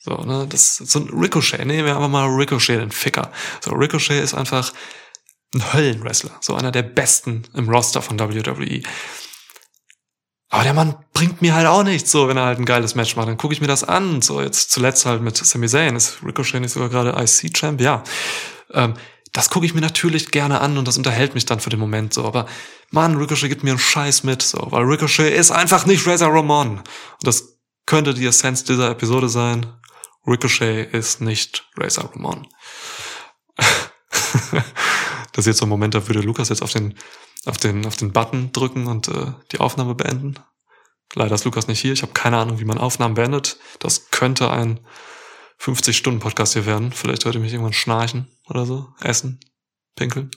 So, 0.00 0.16
ne, 0.18 0.46
das 0.48 0.80
ist 0.80 0.92
so 0.92 1.00
ein 1.00 1.10
Ricochet. 1.10 1.64
Nehmen 1.64 1.84
wir 1.84 1.96
einfach 1.96 2.08
mal 2.08 2.26
Ricochet, 2.26 2.80
den 2.80 2.92
Ficker. 2.92 3.32
So, 3.60 3.72
Ricochet 3.72 4.22
ist 4.22 4.34
einfach 4.34 4.72
ein 5.54 5.72
Höllenwrestler. 5.72 6.32
So 6.40 6.54
einer 6.54 6.72
der 6.72 6.82
besten 6.82 7.44
im 7.54 7.68
Roster 7.68 8.02
von 8.02 8.18
WWE. 8.18 8.82
Aber 10.48 10.62
der 10.62 10.74
Mann 10.74 10.96
bringt 11.12 11.42
mir 11.42 11.54
halt 11.54 11.66
auch 11.66 11.82
nichts, 11.82 12.12
so, 12.12 12.28
wenn 12.28 12.36
er 12.36 12.44
halt 12.44 12.58
ein 12.58 12.64
geiles 12.64 12.94
Match 12.94 13.16
macht. 13.16 13.28
Dann 13.28 13.36
gucke 13.36 13.52
ich 13.52 13.60
mir 13.60 13.66
das 13.66 13.84
an. 13.84 14.22
So, 14.22 14.40
jetzt 14.40 14.70
zuletzt 14.70 15.04
halt 15.04 15.22
mit 15.22 15.36
Sami 15.36 15.68
Zayn. 15.68 15.96
Ist 15.96 16.22
Ricochet 16.24 16.60
nicht 16.60 16.72
sogar 16.72 16.88
gerade 16.88 17.20
IC-Champ? 17.20 17.80
Ja. 17.80 18.04
Ähm, 18.72 18.94
das 19.32 19.50
gucke 19.50 19.66
ich 19.66 19.74
mir 19.74 19.80
natürlich 19.80 20.30
gerne 20.30 20.60
an 20.60 20.78
und 20.78 20.88
das 20.88 20.96
unterhält 20.96 21.34
mich 21.34 21.44
dann 21.44 21.60
für 21.60 21.70
den 21.70 21.80
Moment 21.80 22.14
so. 22.14 22.24
Aber 22.24 22.46
Mann, 22.90 23.16
Ricochet 23.16 23.48
gibt 23.48 23.64
mir 23.64 23.70
einen 23.70 23.78
Scheiß 23.78 24.22
mit, 24.22 24.40
so, 24.40 24.68
weil 24.70 24.84
Ricochet 24.84 25.34
ist 25.34 25.50
einfach 25.50 25.84
nicht 25.84 26.06
Razor 26.06 26.32
Ramon. 26.32 26.78
Und 26.78 26.86
das 27.22 27.58
könnte 27.84 28.14
die 28.14 28.24
Essenz 28.24 28.64
dieser 28.64 28.90
Episode 28.90 29.28
sein. 29.28 29.66
Ricochet 30.26 30.92
ist 30.94 31.20
nicht 31.20 31.68
Razor 31.76 32.12
Ramon. 32.14 32.46
das 35.36 35.44
ist 35.44 35.48
jetzt 35.48 35.58
so 35.58 35.66
ein 35.66 35.68
Moment, 35.68 35.94
da 35.94 36.08
würde 36.08 36.20
Lukas 36.20 36.48
jetzt 36.48 36.62
auf 36.62 36.72
den, 36.72 36.94
auf 37.44 37.58
den, 37.58 37.84
auf 37.84 37.96
den 37.96 38.10
Button 38.10 38.52
drücken 38.52 38.86
und 38.86 39.08
äh, 39.08 39.32
die 39.52 39.60
Aufnahme 39.60 39.94
beenden. 39.94 40.36
Leider 41.14 41.34
ist 41.34 41.44
Lukas 41.44 41.68
nicht 41.68 41.78
hier. 41.78 41.92
Ich 41.92 42.00
habe 42.00 42.14
keine 42.14 42.38
Ahnung, 42.38 42.58
wie 42.58 42.64
man 42.64 42.78
Aufnahmen 42.78 43.16
beendet. 43.16 43.58
Das 43.78 44.10
könnte 44.10 44.50
ein 44.50 44.80
50-Stunden-Podcast 45.60 46.54
hier 46.54 46.64
werden. 46.64 46.90
Vielleicht 46.90 47.26
hört 47.26 47.34
ihr 47.34 47.42
mich 47.42 47.52
irgendwann 47.52 47.74
schnarchen 47.74 48.28
oder 48.46 48.64
so. 48.64 48.88
Essen, 49.00 49.38
pinkeln. 49.94 50.30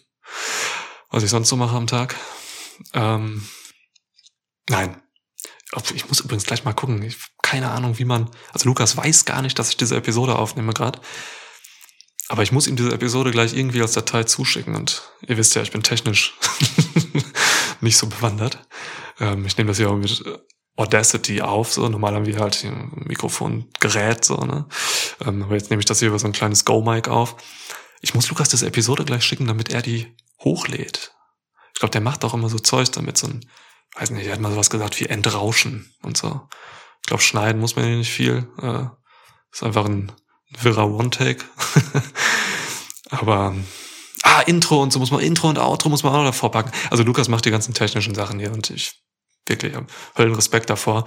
Was 1.09 1.23
ich 1.23 1.29
sonst 1.29 1.47
so 1.47 1.55
mache 1.55 1.77
am 1.77 1.87
Tag. 1.87 2.17
Ähm, 2.93 3.47
nein, 4.67 5.01
ich 5.95 6.09
muss 6.09 6.19
übrigens 6.19 6.45
gleich 6.45 6.65
mal 6.65 6.73
gucken. 6.73 7.01
Ich 7.03 7.17
keine 7.41 7.71
Ahnung, 7.71 7.97
wie 7.99 8.05
man. 8.05 8.29
Also 8.51 8.67
Lukas 8.67 8.97
weiß 8.97 9.23
gar 9.23 9.41
nicht, 9.41 9.57
dass 9.57 9.69
ich 9.69 9.77
diese 9.77 9.95
Episode 9.95 10.37
aufnehme 10.37 10.73
gerade. 10.73 10.99
Aber 12.29 12.43
ich 12.43 12.51
muss 12.51 12.67
ihm 12.67 12.75
diese 12.75 12.93
Episode 12.93 13.31
gleich 13.31 13.53
irgendwie 13.55 13.81
als 13.81 13.93
Datei 13.93 14.23
zuschicken. 14.23 14.75
Und 14.75 15.01
ihr 15.27 15.37
wisst 15.37 15.55
ja, 15.55 15.61
ich 15.61 15.71
bin 15.71 15.83
technisch 15.83 16.35
nicht 17.81 17.97
so 17.97 18.07
bewandert. 18.07 18.65
Ähm, 19.19 19.45
ich 19.45 19.57
nehme 19.57 19.69
das 19.69 19.79
ja 19.79 19.87
auch 19.87 19.97
mit 19.97 20.23
Audacity 20.75 21.41
auf. 21.41 21.73
So 21.73 21.89
normal 21.89 22.13
haben 22.13 22.25
wir 22.25 22.39
halt 22.39 22.63
ein 22.63 23.03
Mikrofongerät 23.07 24.23
so. 24.23 24.37
Ne? 24.37 24.67
Ähm, 25.25 25.43
aber 25.43 25.55
jetzt 25.55 25.71
nehme 25.71 25.79
ich 25.79 25.85
das 25.85 25.99
hier 25.99 26.09
über 26.09 26.19
so 26.19 26.27
ein 26.27 26.33
kleines 26.33 26.65
Go-Mic 26.65 27.09
auf. 27.09 27.35
Ich 28.01 28.13
muss 28.13 28.29
Lukas 28.29 28.47
diese 28.47 28.67
Episode 28.67 29.03
gleich 29.03 29.23
schicken, 29.25 29.47
damit 29.47 29.69
er 29.69 29.81
die 29.81 30.15
hochlädt. 30.39 31.13
Ich 31.73 31.79
glaube, 31.79 31.91
der 31.91 32.01
macht 32.01 32.23
auch 32.23 32.33
immer 32.33 32.49
so 32.49 32.59
Zeug 32.59 32.91
damit, 32.91 33.17
so 33.17 33.27
ein 33.27 33.45
weiß 33.95 34.11
nicht, 34.11 34.27
er 34.27 34.33
hat 34.33 34.39
mal 34.39 34.51
sowas 34.51 34.69
gesagt 34.69 34.99
wie 34.99 35.05
Entrauschen 35.05 35.93
und 36.01 36.17
so. 36.17 36.47
Ich 37.01 37.07
glaube, 37.07 37.23
schneiden 37.23 37.59
muss 37.59 37.75
man 37.75 37.85
ja 37.85 37.95
nicht 37.95 38.11
viel. 38.11 38.47
Äh, 38.61 38.85
ist 39.51 39.63
einfach 39.63 39.85
ein 39.85 40.11
wirrer 40.61 40.89
One-Take. 40.89 41.45
Aber 43.09 43.55
ah, 44.23 44.41
Intro 44.41 44.81
und 44.81 44.91
so 44.91 44.99
muss 44.99 45.11
man, 45.11 45.21
Intro 45.21 45.49
und 45.49 45.57
Outro 45.57 45.89
muss 45.89 46.03
man 46.03 46.13
auch 46.13 46.17
noch 46.17 46.25
davor 46.25 46.51
packen. 46.51 46.71
Also 46.89 47.03
Lukas 47.03 47.27
macht 47.27 47.45
die 47.45 47.51
ganzen 47.51 47.73
technischen 47.73 48.15
Sachen 48.15 48.39
hier 48.39 48.51
und 48.51 48.69
ich 48.69 49.01
wirklich 49.47 49.75
habe 49.75 49.87
Höllenrespekt 50.17 50.69
davor. 50.69 51.05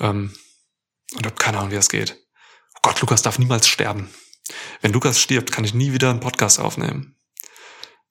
Ähm, 0.00 0.34
und 1.14 1.24
habe 1.24 1.36
keine 1.36 1.58
Ahnung, 1.58 1.70
wie 1.70 1.76
das 1.76 1.88
geht. 1.88 2.16
Oh 2.76 2.80
Gott, 2.82 3.00
Lukas 3.00 3.22
darf 3.22 3.38
niemals 3.38 3.66
sterben. 3.66 4.10
Wenn 4.80 4.92
Lukas 4.92 5.20
stirbt, 5.20 5.52
kann 5.52 5.64
ich 5.64 5.74
nie 5.74 5.92
wieder 5.92 6.10
einen 6.10 6.20
Podcast 6.20 6.60
aufnehmen. 6.60 7.16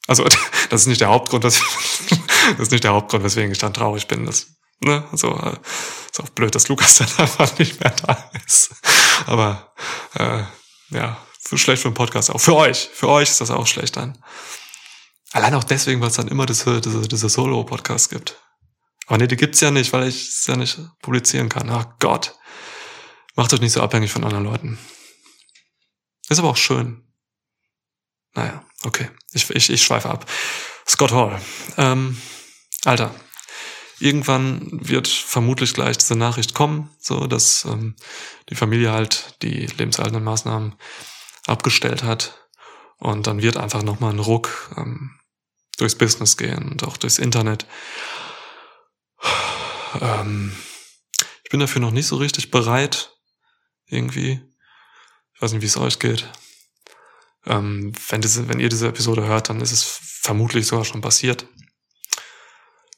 Also, 0.08 0.24
das 0.70 0.82
ist 0.82 0.88
nicht 0.88 1.02
der 1.02 1.10
Hauptgrund, 1.10 1.44
dass 1.44 1.60
das 2.58 2.60
ist 2.60 2.72
nicht 2.72 2.84
der 2.84 2.94
Hauptgrund, 2.94 3.24
weswegen 3.24 3.52
ich 3.52 3.60
dann 3.60 3.74
traurig 3.74 4.08
bin. 4.08 4.26
Das, 4.26 4.48
ne, 4.80 5.08
so, 5.14 5.36
äh, 5.36 5.58
ist 6.12 6.20
auch 6.20 6.30
blöd, 6.30 6.56
dass 6.56 6.68
Lukas 6.68 6.98
dann 6.98 7.10
einfach 7.18 7.58
nicht 7.60 7.80
mehr 7.80 7.92
da 7.92 8.32
ist. 8.46 8.72
Aber, 9.28 9.74
äh, 10.16 10.44
ja, 10.90 11.18
für, 11.40 11.58
schlecht 11.58 11.82
für 11.82 11.90
den 11.90 11.96
Podcast 11.96 12.30
auch. 12.30 12.40
Für 12.40 12.56
euch, 12.56 12.90
für 12.94 13.10
euch 13.10 13.30
ist 13.30 13.42
das 13.42 13.52
auch 13.52 13.68
schlecht 13.68 13.96
dann. 13.98 14.18
Allein 15.32 15.54
auch 15.56 15.64
deswegen, 15.64 16.02
weil 16.02 16.10
es 16.10 16.16
dann 16.16 16.28
immer 16.28 16.46
diese, 16.46 16.82
diese, 16.82 17.08
diese 17.08 17.30
Solo-Podcasts 17.30 18.10
gibt. 18.10 18.42
Aber 19.08 19.18
nee, 19.18 19.28
die 19.28 19.36
gibt's 19.36 19.62
ja 19.62 19.72
nicht, 19.72 19.94
weil 19.94 20.08
ich 20.08 20.28
es 20.28 20.48
ja 20.48 20.56
nicht 20.56 20.80
publizieren 21.02 21.50
kann. 21.50 21.70
Ach 21.70 21.86
Gott. 22.00 22.36
Macht 23.36 23.54
euch 23.54 23.62
nicht 23.62 23.74
so 23.74 23.82
abhängig 23.82 24.12
von 24.12 24.24
anderen 24.24 24.46
Leuten. 24.46 24.80
Ist 26.30 26.40
aber 26.40 26.50
auch 26.50 26.58
schön. 26.58 27.04
Naja, 28.34 28.64
okay. 28.84 29.10
Ich, 29.32 29.50
ich, 29.50 29.70
ich 29.70 29.84
schweife 29.84 30.10
ab. 30.10 30.30
Scott 30.88 31.12
Hall. 31.12 31.42
Ähm, 31.78 32.20
Alter, 32.86 33.14
irgendwann 34.00 34.68
wird 34.72 35.08
vermutlich 35.08 35.74
gleich 35.74 35.98
diese 35.98 36.16
Nachricht 36.16 36.54
kommen, 36.54 36.90
so 37.00 37.28
dass 37.28 37.66
ähm, 37.66 37.96
die 38.50 38.56
Familie 38.56 38.92
halt 38.92 39.36
die 39.42 39.66
lebenserhaltenden 39.66 40.24
Maßnahmen 40.24 40.76
abgestellt 41.46 42.04
hat. 42.04 42.48
Und 42.98 43.28
dann 43.28 43.42
wird 43.42 43.58
einfach 43.58 43.84
nochmal 43.84 44.12
ein 44.12 44.20
Ruck 44.20 44.72
ähm, 44.76 45.20
durchs 45.78 45.96
Business 45.96 46.38
gehen 46.38 46.72
und 46.72 46.84
auch 46.84 46.98
durchs 46.98 47.20
Internet. 47.20 47.68
Ähm, 50.02 50.56
ich 51.44 51.50
bin 51.50 51.60
dafür 51.60 51.82
noch 51.82 51.92
nicht 51.92 52.08
so 52.08 52.18
richtig 52.18 52.52
bereit, 52.52 53.14
irgendwie. 53.88 54.42
Ich 55.34 55.42
weiß 55.42 55.54
nicht, 55.54 55.62
wie 55.62 55.68
es 55.68 55.78
euch 55.78 56.00
geht. 56.00 56.30
Ähm, 57.46 57.94
wenn, 58.10 58.22
diese, 58.22 58.50
wenn 58.50 58.60
ihr 58.60 58.70
diese 58.70 58.88
Episode 58.88 59.26
hört, 59.26 59.50
dann 59.50 59.62
ist 59.62 59.72
es 59.72 59.84
vermutlich 59.84 60.68
sogar 60.68 60.84
schon 60.84 61.02
passiert. 61.02 61.48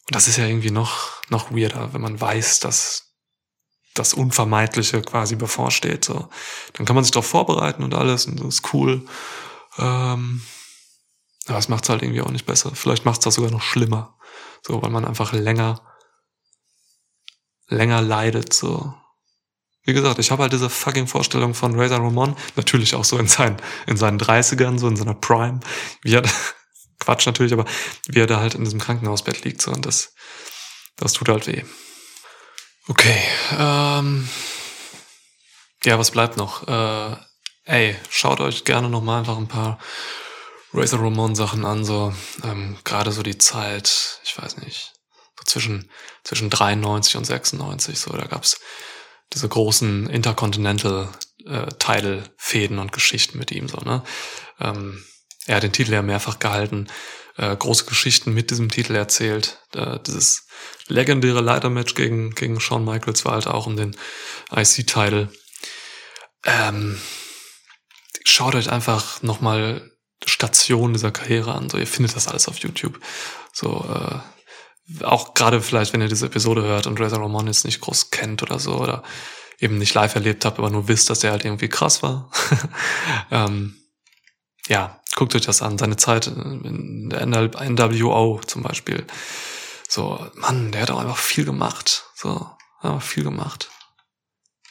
Das 0.09 0.27
ist 0.27 0.37
ja 0.37 0.45
irgendwie 0.45 0.71
noch, 0.71 1.21
noch 1.29 1.51
weirder, 1.51 1.93
wenn 1.93 2.01
man 2.01 2.19
weiß, 2.19 2.59
dass 2.59 3.09
das 3.93 4.13
Unvermeidliche 4.13 5.01
quasi 5.01 5.35
bevorsteht. 5.35 6.05
So. 6.05 6.29
Dann 6.73 6.85
kann 6.85 6.95
man 6.95 7.03
sich 7.03 7.11
darauf 7.11 7.27
vorbereiten 7.27 7.83
und 7.83 7.93
alles 7.93 8.25
und 8.25 8.39
das 8.39 8.55
ist 8.55 8.73
cool. 8.73 9.05
Ähm, 9.77 10.41
aber 11.47 11.57
es 11.57 11.69
macht 11.69 11.83
es 11.83 11.89
halt 11.89 12.01
irgendwie 12.01 12.21
auch 12.21 12.31
nicht 12.31 12.45
besser. 12.45 12.71
Vielleicht 12.73 13.05
macht 13.05 13.19
es 13.19 13.23
das 13.25 13.35
sogar 13.35 13.51
noch 13.51 13.61
schlimmer. 13.61 14.17
So, 14.65 14.81
weil 14.81 14.91
man 14.91 15.05
einfach 15.05 15.33
länger, 15.33 15.81
länger 17.67 18.01
leidet. 18.01 18.53
So. 18.53 18.93
Wie 19.83 19.93
gesagt, 19.93 20.19
ich 20.19 20.31
habe 20.31 20.43
halt 20.43 20.53
diese 20.53 20.69
fucking 20.69 21.07
Vorstellung 21.07 21.53
von 21.53 21.79
Razor 21.79 21.99
Ramon, 21.99 22.35
natürlich 22.55 22.95
auch 22.95 23.05
so 23.05 23.17
in 23.17 23.27
seinen, 23.27 23.57
in 23.87 23.97
seinen 23.97 24.19
30ern, 24.19 24.77
so 24.77 24.87
in 24.87 24.95
seiner 24.95 25.15
Prime, 25.15 25.59
wie 26.03 26.15
er, 26.15 26.23
Quatsch 27.09 27.25
natürlich, 27.25 27.53
aber 27.53 27.65
wie 28.07 28.19
er 28.19 28.27
da 28.27 28.39
halt 28.39 28.53
in 28.53 28.63
diesem 28.63 28.79
Krankenhausbett 28.79 29.43
liegt, 29.43 29.63
so, 29.63 29.71
und 29.71 29.83
das, 29.83 30.13
das 30.95 31.13
tut 31.13 31.27
halt 31.27 31.47
weh. 31.47 31.63
Okay, 32.87 33.19
ähm, 33.57 34.29
ja, 35.83 35.97
was 35.97 36.11
bleibt 36.11 36.37
noch? 36.37 36.67
Äh, 36.67 37.15
ey, 37.65 37.95
schaut 38.11 38.41
euch 38.41 38.63
gerne 38.63 38.89
nochmal 38.89 39.19
einfach 39.19 39.37
ein 39.37 39.47
paar 39.47 39.79
Razor 40.71 40.99
Ramon 40.99 41.33
Sachen 41.33 41.65
an, 41.65 41.83
so, 41.83 42.13
ähm, 42.43 42.77
gerade 42.83 43.11
so 43.11 43.23
die 43.23 43.39
Zeit, 43.39 44.19
ich 44.23 44.37
weiß 44.37 44.57
nicht, 44.57 44.93
so 45.35 45.45
zwischen, 45.45 45.89
zwischen 46.23 46.51
93 46.51 47.15
und 47.15 47.25
96, 47.25 47.99
so, 47.99 48.11
da 48.11 48.27
gab's 48.27 48.59
diese 49.33 49.49
großen 49.49 50.07
Intercontinental 50.11 51.09
äh, 51.47 51.65
Title 51.79 52.23
Fäden 52.37 52.77
und 52.77 52.91
Geschichten 52.91 53.39
mit 53.39 53.51
ihm 53.51 53.67
so 53.67 53.77
ne 53.77 54.03
ähm, 54.59 55.03
er 55.49 55.57
hat 55.57 55.63
den 55.63 55.73
Titel 55.73 55.93
ja 55.93 56.01
mehrfach 56.01 56.39
gehalten 56.39 56.87
äh, 57.37 57.55
große 57.55 57.85
Geschichten 57.85 58.33
mit 58.33 58.51
diesem 58.51 58.69
Titel 58.69 58.95
erzählt 58.95 59.59
äh, 59.75 59.99
dieses 60.05 60.47
legendäre 60.87 61.41
Leitermatch 61.41 61.95
gegen 61.95 62.31
gegen 62.35 62.59
Shawn 62.59 62.85
Michaels 62.85 63.25
war 63.25 63.33
halt 63.33 63.47
auch 63.47 63.67
um 63.67 63.75
den 63.75 63.95
IC 64.55 64.87
Title 64.87 65.29
ähm, 66.45 66.99
schaut 68.23 68.55
euch 68.55 68.69
einfach 68.69 69.21
noch 69.21 69.41
mal 69.41 69.91
Station 70.25 70.93
dieser 70.93 71.11
Karriere 71.11 71.53
an. 71.53 71.69
So, 71.69 71.77
ihr 71.77 71.87
findet 71.87 72.15
das 72.15 72.27
alles 72.27 72.47
auf 72.47 72.57
YouTube. 72.59 72.99
So, 73.53 73.85
äh, 73.89 75.03
auch 75.03 75.33
gerade 75.33 75.61
vielleicht, 75.61 75.93
wenn 75.93 76.01
ihr 76.01 76.07
diese 76.07 76.25
Episode 76.25 76.63
hört 76.63 76.87
und 76.87 76.99
Razor 76.99 77.21
Ramon 77.21 77.47
jetzt 77.47 77.65
nicht 77.65 77.81
groß 77.81 78.11
kennt 78.11 78.41
oder 78.41 78.59
so, 78.59 78.75
oder 78.75 79.03
eben 79.59 79.77
nicht 79.77 79.93
live 79.93 80.15
erlebt 80.15 80.45
habt, 80.45 80.57
aber 80.57 80.69
nur 80.69 80.87
wisst, 80.87 81.09
dass 81.09 81.19
der 81.19 81.31
halt 81.31 81.45
irgendwie 81.45 81.67
krass 81.67 82.01
war. 82.01 82.31
ähm, 83.31 83.75
ja, 84.69 85.01
guckt 85.15 85.35
euch 85.35 85.45
das 85.45 85.61
an. 85.61 85.77
Seine 85.77 85.97
Zeit 85.97 86.27
in 86.27 87.09
der 87.09 87.25
NWO 87.25 88.39
zum 88.45 88.63
Beispiel. 88.63 89.05
So, 89.87 90.25
Mann, 90.35 90.71
der 90.71 90.83
hat 90.83 90.91
auch 90.91 90.99
einfach 90.99 91.17
viel 91.17 91.43
gemacht. 91.43 92.05
So, 92.15 92.49
ja, 92.83 92.99
viel 92.99 93.23
gemacht. 93.23 93.69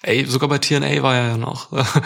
Ey, 0.02 0.24
sogar 0.24 0.48
bei 0.48 0.58
TNA 0.58 1.02
war 1.02 1.16
er 1.16 1.28
ja 1.28 1.36
noch. 1.36 1.70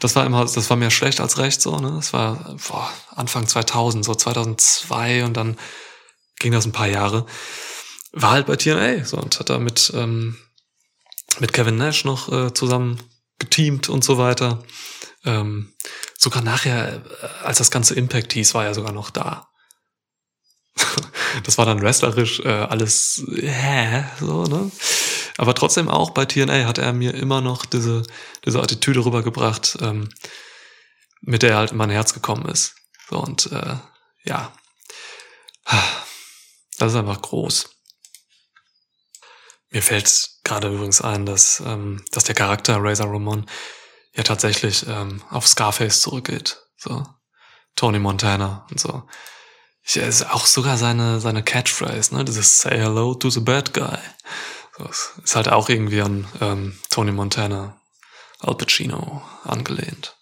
Das 0.00 0.14
war 0.14 0.26
immer, 0.26 0.44
das 0.44 0.68
war 0.68 0.76
mehr 0.76 0.90
schlecht 0.90 1.20
als 1.20 1.38
recht 1.38 1.62
so, 1.62 1.78
ne? 1.78 1.90
Das 1.96 2.12
war 2.12 2.54
boah, 2.68 2.92
Anfang 3.14 3.46
2000, 3.46 4.04
so 4.04 4.14
2002 4.14 5.24
und 5.24 5.34
dann 5.38 5.56
ging 6.38 6.52
das 6.52 6.66
ein 6.66 6.72
paar 6.72 6.86
Jahre. 6.86 7.24
War 8.12 8.32
halt 8.32 8.46
bei 8.46 8.56
TNA 8.56 9.04
so 9.04 9.16
und 9.16 9.38
hat 9.40 9.48
da 9.48 9.58
mit 9.58 9.90
ähm, 9.94 10.36
mit 11.38 11.54
Kevin 11.54 11.76
Nash 11.76 12.04
noch 12.04 12.30
äh, 12.30 12.52
zusammen 12.52 13.00
geteamt 13.38 13.88
und 13.88 14.04
so 14.04 14.18
weiter. 14.18 14.62
Ähm, 15.26 15.74
sogar 16.16 16.42
nachher, 16.42 17.02
äh, 17.20 17.26
als 17.44 17.58
das 17.58 17.70
ganze 17.70 17.94
Impact 17.94 18.32
hieß, 18.32 18.54
war 18.54 18.64
er 18.64 18.74
sogar 18.74 18.92
noch 18.92 19.10
da. 19.10 19.48
das 21.44 21.58
war 21.58 21.66
dann 21.66 21.82
wrestlerisch 21.82 22.40
äh, 22.40 22.48
alles, 22.48 23.22
hä, 23.28 24.04
so, 24.20 24.44
ne? 24.44 24.70
Aber 25.38 25.54
trotzdem 25.54 25.88
auch 25.88 26.10
bei 26.10 26.24
TNA 26.24 26.66
hat 26.66 26.78
er 26.78 26.92
mir 26.92 27.14
immer 27.14 27.40
noch 27.42 27.66
diese, 27.66 28.02
diese 28.44 28.62
Attitüde 28.62 29.04
rübergebracht, 29.04 29.76
ähm, 29.82 30.08
mit 31.20 31.42
der 31.42 31.50
er 31.50 31.56
halt 31.58 31.72
in 31.72 31.76
mein 31.76 31.90
Herz 31.90 32.14
gekommen 32.14 32.46
ist. 32.46 32.74
So, 33.10 33.18
und 33.18 33.52
äh, 33.52 33.76
ja, 34.24 34.52
das 36.78 36.92
ist 36.92 36.98
einfach 36.98 37.20
groß. 37.20 37.70
Mir 39.70 39.82
fällt 39.82 40.30
gerade 40.44 40.68
übrigens 40.68 41.00
ein, 41.00 41.26
dass, 41.26 41.60
ähm, 41.60 42.04
dass 42.12 42.24
der 42.24 42.34
Charakter 42.34 42.76
Razor 42.78 43.12
Ramon 43.12 43.46
ja 44.16 44.22
tatsächlich 44.22 44.86
ähm, 44.88 45.22
auf 45.30 45.46
Scarface 45.46 46.00
zurückgeht. 46.00 46.58
So. 46.76 47.04
Tony 47.76 47.98
Montana 47.98 48.66
und 48.70 48.80
so. 48.80 49.04
Ich, 49.82 49.96
ist 49.96 50.28
auch 50.28 50.46
sogar 50.46 50.76
seine, 50.76 51.20
seine 51.20 51.44
Catchphrase, 51.44 52.14
ne? 52.14 52.24
Dieses 52.24 52.58
Say 52.58 52.76
hello 52.76 53.14
to 53.14 53.30
the 53.30 53.40
bad 53.40 53.72
guy. 53.72 53.98
So, 54.76 54.88
ist 55.22 55.36
halt 55.36 55.48
auch 55.48 55.68
irgendwie 55.68 56.02
an 56.02 56.26
ähm, 56.40 56.78
Tony 56.90 57.12
Montana, 57.12 57.80
Al 58.40 58.56
Pacino 58.56 59.22
angelehnt. 59.44 60.16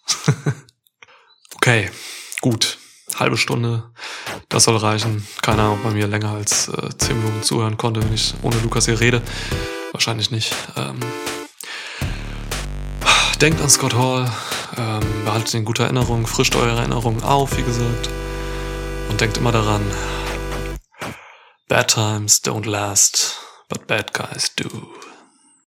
okay, 1.55 1.89
gut. 2.41 2.77
Halbe 3.15 3.37
Stunde, 3.37 3.91
das 4.49 4.65
soll 4.65 4.75
reichen. 4.75 5.25
Keine 5.41 5.61
Ahnung, 5.61 5.77
ob 5.77 5.83
man 5.85 5.93
mir 5.93 6.07
länger 6.07 6.31
als 6.31 6.67
äh, 6.67 6.89
10 6.97 7.17
Minuten 7.17 7.43
zuhören 7.43 7.77
konnte, 7.77 8.03
wenn 8.03 8.13
ich 8.13 8.33
ohne 8.41 8.57
Lukas 8.59 8.85
hier 8.85 8.99
rede. 8.99 9.21
Wahrscheinlich 9.93 10.31
nicht. 10.31 10.53
Ähm, 10.75 10.99
denkt 13.37 13.61
an 13.61 13.69
Scott 13.69 13.95
Hall, 13.95 14.31
ähm, 14.77 15.25
behaltet 15.25 15.53
ihn 15.53 15.59
in 15.59 15.65
guter 15.65 15.85
Erinnerung, 15.85 16.27
frischt 16.27 16.55
eure 16.55 16.77
Erinnerungen 16.77 17.23
auf, 17.23 17.57
wie 17.57 17.63
gesagt. 17.63 18.09
Und 19.09 19.19
denkt 19.19 19.37
immer 19.37 19.51
daran, 19.51 19.81
bad 21.67 21.87
times 21.87 22.41
don't 22.43 22.69
last, 22.69 23.37
but 23.67 23.87
bad 23.87 24.13
guys 24.13 24.53
do. 24.55 24.69